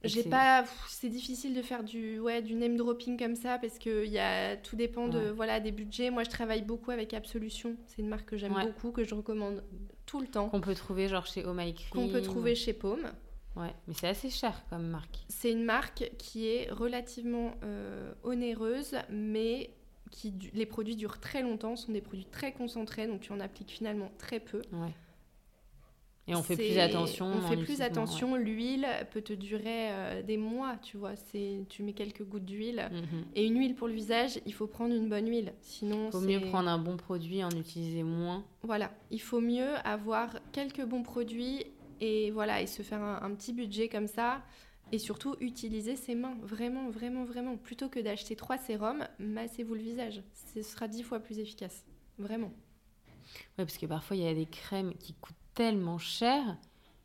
[0.07, 3.79] J'ai c'est- pas, c'est difficile de faire du, ouais, du name dropping comme ça parce
[3.79, 5.31] que y a, tout dépend de, Ouais.
[5.31, 6.11] voilà, des budgets.
[6.11, 7.75] Moi, je travaille beaucoup avec Absolution.
[7.87, 8.67] C'est une marque que j'aime Ouais.
[8.67, 9.65] beaucoup, que je recommande
[10.05, 11.89] tout le temps, Qu'on peut trouver genre chez Oh My Cream.
[11.91, 13.11] qu'on peut trouver chez Paume.
[13.57, 15.19] Ouais, mais c'est assez cher comme marque.
[15.29, 19.71] C'est une marque qui est relativement euh, onéreuse, mais
[20.11, 23.71] qui, les produits durent très longtemps, sont des produits très concentrés, donc tu en appliques
[23.71, 24.63] finalement très peu.
[24.73, 24.91] Ouais.
[26.27, 27.27] Et on fait plus attention.
[27.27, 28.35] On fait plus attention.
[28.35, 31.17] L'huile peut te durer euh, des mois, tu vois.
[31.17, 32.89] C'est, tu mets quelques gouttes d'huile.
[32.91, 33.25] Mhm.
[33.35, 35.53] Et une huile pour le visage, il faut prendre une bonne huile.
[35.61, 38.43] Sinon, Faut c'est- mieux prendre un bon produit, en utiliser moins.
[38.63, 41.67] Voilà, il faut mieux avoir quelques bons produits
[42.01, 44.43] et voilà et se faire un, un petit budget comme ça.
[44.93, 47.57] Et surtout, utiliser ses mains, vraiment, vraiment, vraiment.
[47.57, 50.23] Plutôt que d'acheter trois sérums, massez-vous le visage.
[50.55, 51.85] Ce sera dix fois plus efficace.
[52.19, 52.53] Vraiment.
[53.59, 56.59] Ouais, parce que parfois, il y a des crèmes qui coûtent tellement cher,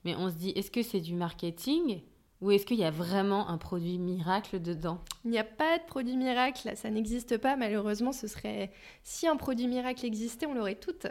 [0.04, 2.02] mais on se dit, est-ce que c'est du marketing
[2.42, 5.04] ou est-ce qu'il y a vraiment un produit miracle dedans?
[5.26, 8.12] Il n'y a pas de produit miracle, ça n'existe pas malheureusement.
[8.12, 8.72] Ce serait
[9.04, 11.08] si un produit miracle existait, on l'aurait toutes.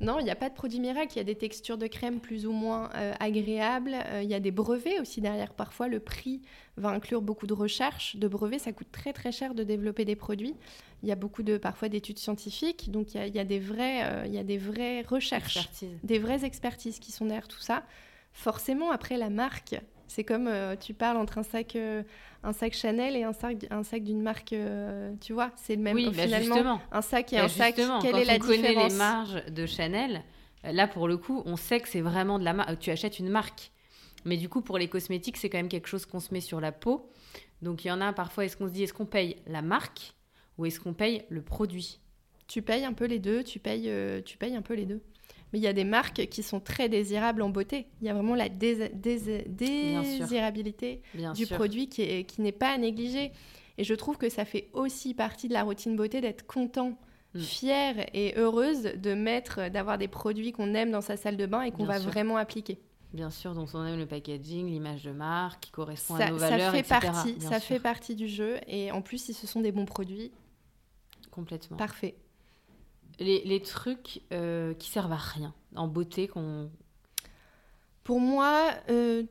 [0.00, 1.12] Non, il n'y a pas de produit miracle.
[1.14, 3.94] Il y a des textures de crème plus ou moins euh, agréables.
[4.06, 5.52] Euh, il y a des brevets aussi derrière.
[5.52, 6.40] Parfois, le prix
[6.76, 8.16] va inclure beaucoup de recherches.
[8.16, 10.54] De brevets, ça coûte très très cher de développer des produits.
[11.02, 12.90] Il y a beaucoup de parfois d'études scientifiques.
[12.90, 15.02] Donc il y a, il y a des vrais, euh, il y a des vraies
[15.02, 15.98] recherches Expertise.
[16.02, 17.84] des vraies expertises qui sont derrière tout ça.
[18.32, 19.80] Forcément, après la marque,
[20.10, 22.02] c'est comme euh, tu parles entre un sac, euh,
[22.42, 25.82] un sac Chanel et un sac, un sac d'une marque, euh, tu vois, c'est le
[25.82, 25.94] même.
[25.94, 26.80] Oui, bah finalement, justement.
[26.90, 27.76] un sac et Bah un sac.
[27.76, 30.24] Quelle quand est la on connaît différence les marges de Chanel,
[30.64, 32.80] là pour le coup, on sait que c'est vraiment de la marque.
[32.80, 33.70] Tu achètes une marque.
[34.24, 36.60] Mais du coup, pour les cosmétiques, c'est quand même quelque chose qu'on se met sur
[36.60, 37.08] la peau.
[37.62, 40.14] Donc il y en a parfois, est-ce qu'on se dit, est-ce qu'on paye la marque
[40.58, 42.00] ou est-ce qu'on paye le produit?
[42.48, 43.44] Tu payes un peu les deux.
[43.44, 43.88] Tu payes,
[44.24, 45.02] tu payes un peu les deux.
[45.52, 47.86] Mais il y a des marques qui sont très désirables en beauté.
[48.00, 51.56] Il y a vraiment la dés- dés- désirabilité Bien du sûr.
[51.56, 53.32] produit qui est- qui n'est pas à négliger.
[53.78, 56.98] Et je trouve que ça fait aussi partie de la routine beauté d'être content,
[57.34, 57.40] Mm.
[57.40, 61.62] fier et heureuse de mettre, d'avoir des produits qu'on aime dans sa salle de bain
[61.62, 62.10] et qu'on va sûr.
[62.10, 62.78] vraiment appliquer.
[63.12, 66.50] Bien sûr, dont on aime le packaging, l'image de marque qui correspond à nos ça
[66.50, 66.98] valeurs, fait etc.
[67.00, 68.56] partie, ça sûr, fait partie du jeu.
[68.68, 70.30] Et en plus, si ce sont des bons produits,
[71.30, 71.76] complètement.
[71.76, 72.14] parfait.
[73.20, 76.70] Les, les trucs euh, qui servent à rien en beauté qu'on
[78.02, 79.24] Pour moi, euh,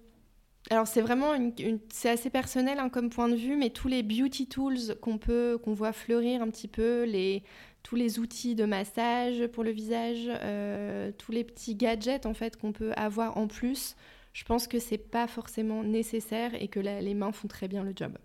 [0.69, 1.53] Alors c'est vraiment une,
[1.91, 5.59] c'est assez personnel hein, comme point de vue, mais tous les beauty tools qu'on peut,
[5.63, 7.43] qu'on voit fleurir un petit peu, les,
[7.83, 12.57] tous les outils de massage pour le visage, euh, tous les petits gadgets en fait
[12.57, 13.95] qu'on peut avoir en plus,
[14.33, 17.93] je pense que c'est pas forcément nécessaire et que les mains font très bien le
[17.95, 18.17] job.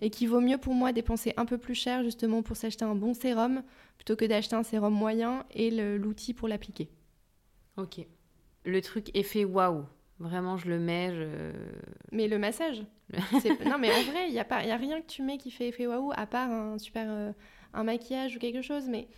[0.00, 2.94] Et qu'il vaut mieux pour moi dépenser un peu plus cher justement pour s'acheter un
[2.94, 3.62] bon sérum
[3.98, 6.88] plutôt que d'acheter un sérum moyen et l'outil pour l'appliquer.
[7.76, 8.00] Ok.
[8.64, 9.84] Le truc effet waouh.
[10.18, 11.14] Vraiment, je le mets.
[11.14, 11.52] Je...
[12.10, 12.84] Mais le massage.
[13.66, 15.50] non, mais en vrai, il n'y a, pas, y a rien que tu mets qui
[15.50, 17.32] fait effet waouh, à part un super euh,
[17.72, 18.88] un maquillage ou quelque chose.
[18.88, 19.08] Mais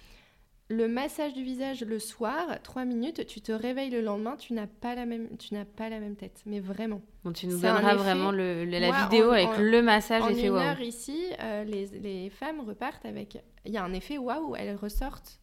[0.71, 4.69] le massage du visage le soir, trois minutes, tu te réveilles le lendemain, tu n'as
[4.69, 6.43] pas la même, tu n'as pas la même tête.
[6.47, 7.03] Mais vraiment.
[7.25, 10.61] Bon, tu nous donneras vraiment le, la vidéo avec le massage effet waouh.
[10.61, 13.43] En une heure ici, euh, les, les femmes repartent avec.
[13.67, 15.41] Il y a un effet waouh, elles ressortent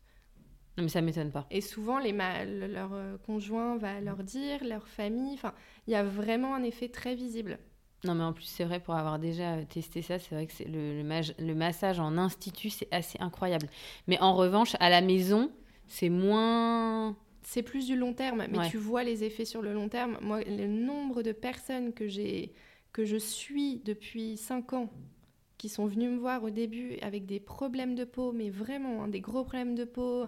[0.78, 1.48] non, mais ça m'étonne pas.
[1.50, 5.34] Et souvent, les leur euh, conjoint va leur dire, leur famille.
[5.34, 5.56] Enfin,
[5.88, 7.58] il y a vraiment un effet très visible.
[8.04, 10.54] Non, mais en plus, c'est vrai, pour avoir déjà euh, testé ça, c'est vrai que
[10.54, 13.68] c'est le, le, massage en institut, c'est assez incroyable.
[14.08, 15.52] Mais en revanche, à la maison,
[15.88, 17.16] c'est moins.
[17.42, 20.18] C'est plus du long terme, mais tu vois les effets sur le long terme.
[20.22, 22.54] Moi, le nombre de personnes que, j'ai,
[22.92, 24.90] que je suis depuis 5 ans
[25.58, 29.08] qui sont venues me voir au début avec des problèmes de peau, mais vraiment hein,
[29.08, 30.28] des gros problèmes de peau,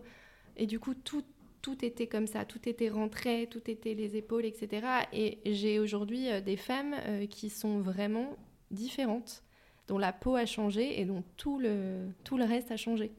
[0.58, 1.24] et du coup, tout,
[1.62, 4.88] tout était comme ça, tout était rentré, tout était les épaules, etc.
[5.14, 8.38] Et j'ai aujourd'hui euh, des femmes euh, qui sont vraiment
[8.72, 9.44] différentes,
[9.88, 13.12] dont la peau a changé et dont tout le, tout le reste a changé.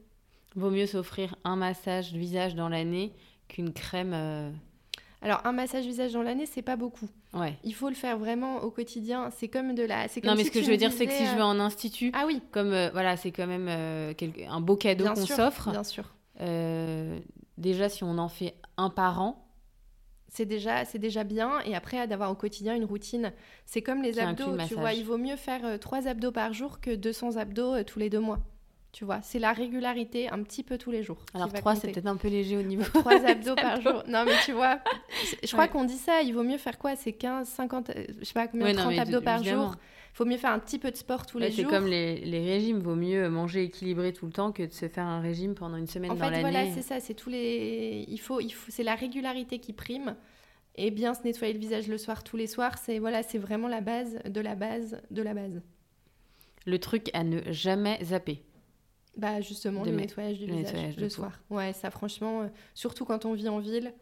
[0.55, 3.13] Vaut mieux s'offrir un massage visage dans l'année
[3.47, 4.13] qu'une crème.
[4.13, 4.49] Euh,
[5.21, 7.09] Alors, un massage visage dans l'année, c'est pas beaucoup.
[7.33, 7.57] Ouais.
[7.63, 9.29] Il faut le faire vraiment au quotidien.
[9.37, 10.07] C'est comme de la.
[10.23, 12.25] non, mais ce que je veux dire, c'est que si je vais en institut, ah
[12.25, 15.71] oui, comme voilà, c'est quand même un beau cadeau qu'on s'offre.
[15.71, 16.13] Bien sûr.
[17.57, 19.47] Euh, déjà, si on en fait un par an,
[20.27, 21.59] c'est déjà, c'est déjà bien.
[21.65, 23.33] Et après, d'avoir au quotidien une routine,
[23.65, 24.57] c'est comme les abdos.
[24.67, 27.83] Tu vois, il vaut mieux faire euh, trois abdos par jour que 200 abdos euh,
[27.83, 28.39] tous les deux mois.
[28.93, 31.25] Tu vois, c'est la régularité un petit peu tous les jours.
[31.33, 32.83] Alors trois, c'est peut-être un peu léger au niveau.
[32.93, 34.03] Trois abdos par jour.
[34.07, 34.79] Non, mais tu vois,
[35.43, 36.21] je crois qu'on dit ça.
[36.21, 36.97] Il vaut mieux faire quoi?
[36.97, 39.75] C'est 15, 50, je sais pas combien, 30 abdos par jour
[40.13, 41.69] faut mieux faire un petit peu de sport tous les jours.
[41.69, 44.87] C'est comme les, les, régimes, vaut mieux manger équilibré tout le temps que de se
[44.87, 46.37] faire un régime pendant une semaine dans l'année.
[46.43, 49.59] En fait, voilà, c'est ça, c'est tous les il faut il faut c'est la régularité
[49.59, 50.15] qui prime
[50.75, 53.67] et bien se nettoyer le visage le soir tous les soirs, c'est voilà, c'est vraiment
[53.67, 55.61] la base de la base de la base.
[56.65, 58.43] Le truc à ne jamais zapper.
[59.17, 61.39] Bah justement, le nettoyage du visage le soir.
[61.49, 63.93] Ouais, ça franchement, euh, surtout quand on vit en ville,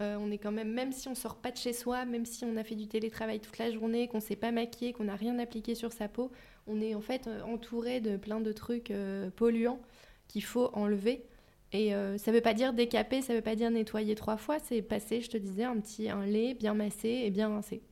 [0.00, 2.44] euh, on est quand même, même si on sort pas de chez soi, même si
[2.44, 5.38] on a fait du télétravail toute la journée, qu'on s'est pas maquillé, qu'on n'a rien
[5.38, 6.30] appliqué sur sa peau,
[6.66, 9.80] on est en fait euh, entouré de plein de trucs euh, polluants
[10.28, 11.24] qu'il faut enlever.
[11.72, 15.20] Et ça veut pas dire décaper, ça veut pas dire nettoyer trois fois, c'est passer,
[15.20, 17.82] je te disais, un petit un lait bien massé et bien rincé.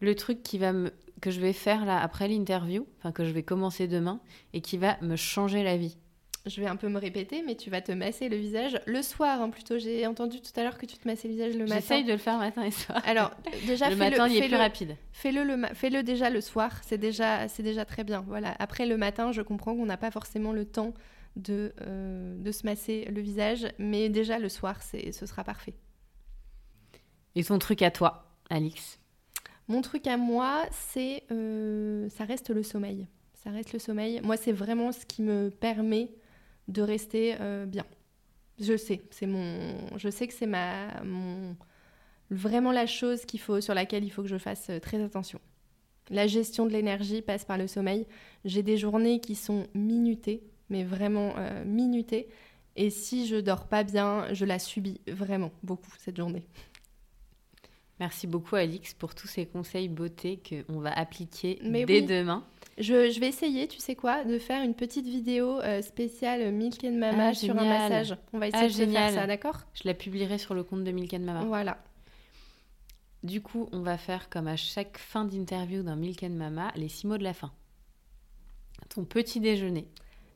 [0.00, 0.72] Le truc qui va
[1.20, 4.20] que je vais faire là après l'interview, enfin que je vais commencer demain
[4.52, 5.96] et qui va me changer la vie
[6.46, 9.40] je vais un peu me répéter, mais tu vas te masser le visage le soir.
[9.42, 11.74] Hein, plutôt, j'ai entendu tout à l'heure que tu te massais le visage le matin.
[11.76, 13.02] J'essaye de le faire matin et soir.
[13.06, 13.32] Alors,
[13.66, 14.96] déjà, le matin, il est plus rapide.
[15.12, 16.72] Fais-le le, fais-le déjà le soir.
[16.84, 18.24] C'est déjà, c'est déjà très bien.
[18.26, 18.54] Voilà.
[18.58, 20.94] Après, le matin, je comprends qu'on n'a pas forcément le temps
[21.36, 25.74] de, euh, de se masser le visage, mais déjà le soir, c'est, ce sera parfait.
[27.34, 28.98] Et ton truc à toi, Alix?
[29.68, 33.06] Mon truc à moi, c'est, euh, ça reste le sommeil.
[33.34, 34.20] Ça reste le sommeil.
[34.22, 36.10] Moi, c'est vraiment ce qui me permet
[36.68, 37.84] de rester euh, bien.
[38.60, 41.56] Je sais, c'est mon, je sais que c'est ma, mon,
[42.30, 45.40] vraiment la chose qu'il faut, sur laquelle il faut que je fasse euh, très attention.
[46.10, 48.06] La gestion de l'énergie passe par le sommeil.
[48.44, 52.28] J'ai des journées qui sont minutées, mais vraiment euh, minutées.
[52.76, 56.44] Et si je dors pas bien, je la subis vraiment beaucoup cette journée.
[58.00, 62.44] Merci beaucoup Alix pour tous ces conseils beauté qu'on va appliquer dès demain.
[62.78, 66.92] Je, vais essayer, tu sais quoi, de faire une petite vidéo euh, spéciale Milk and
[66.92, 68.16] Mama ah, sur un massage.
[68.32, 69.62] On va essayer ah, de faire ça, d'accord?
[69.74, 71.44] Je la publierai sur le compte de Milk and Mama.
[71.44, 71.78] Voilà.
[73.24, 76.88] Du coup, on va faire comme à chaque fin d'interview d'un Milk and Mama, les
[76.88, 77.52] six mots de la fin.
[78.90, 79.88] Ton petit déjeuner.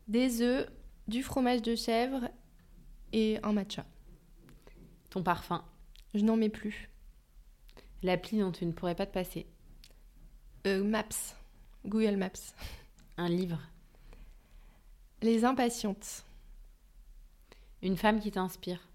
[0.08, 0.68] Des œufs,
[1.06, 2.28] du fromage de chèvre
[3.12, 3.84] et un matcha.
[5.10, 5.64] Ton parfum.
[6.14, 6.90] Je n'en mets plus.
[8.02, 9.46] L'appli dont tu ne pourrais pas te passer.
[10.66, 11.36] Euh, Maps.
[11.84, 12.54] Google Maps.
[13.16, 13.58] Un livre.
[15.20, 16.24] Les impatientes.
[17.82, 18.88] Une femme qui t'inspire.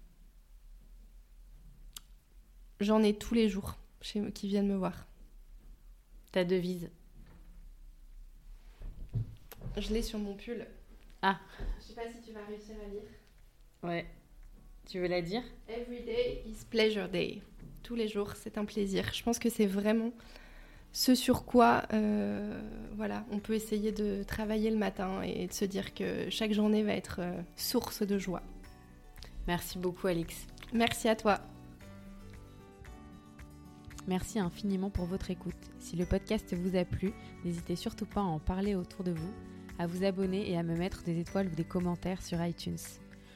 [2.80, 5.06] J'en ai tous les jours chez qui viennent me voir.
[6.32, 6.88] Ta devise.
[9.76, 10.66] Je l'ai sur mon pull.
[11.22, 11.38] Ah.
[11.80, 13.02] Je sais pas si tu vas réussir à lire.
[13.82, 14.06] Ouais.
[14.86, 15.42] Tu veux la dire?
[15.68, 17.42] Every day is pleasure day.
[17.82, 19.12] tous les jours, c'est un plaisir.
[19.12, 20.12] Je pense que c'est vraiment
[20.92, 22.60] ce sur quoi euh,
[22.96, 26.82] voilà, on peut essayer de travailler le matin et de se dire que chaque journée
[26.82, 28.42] va être euh, source de joie.
[29.46, 30.46] Merci beaucoup Alix.
[30.72, 31.40] Merci à toi.
[34.06, 35.54] Merci infiniment pour votre écoute.
[35.78, 37.12] Si le podcast vous a plu,
[37.44, 39.32] n'hésitez surtout pas à en parler autour de vous,
[39.78, 42.78] à vous abonner et à me mettre des étoiles ou des commentaires sur iTunes.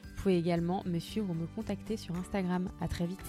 [0.03, 2.69] Vous pouvez également me suivre ou me contacter sur Instagram.
[2.81, 3.19] À très vite.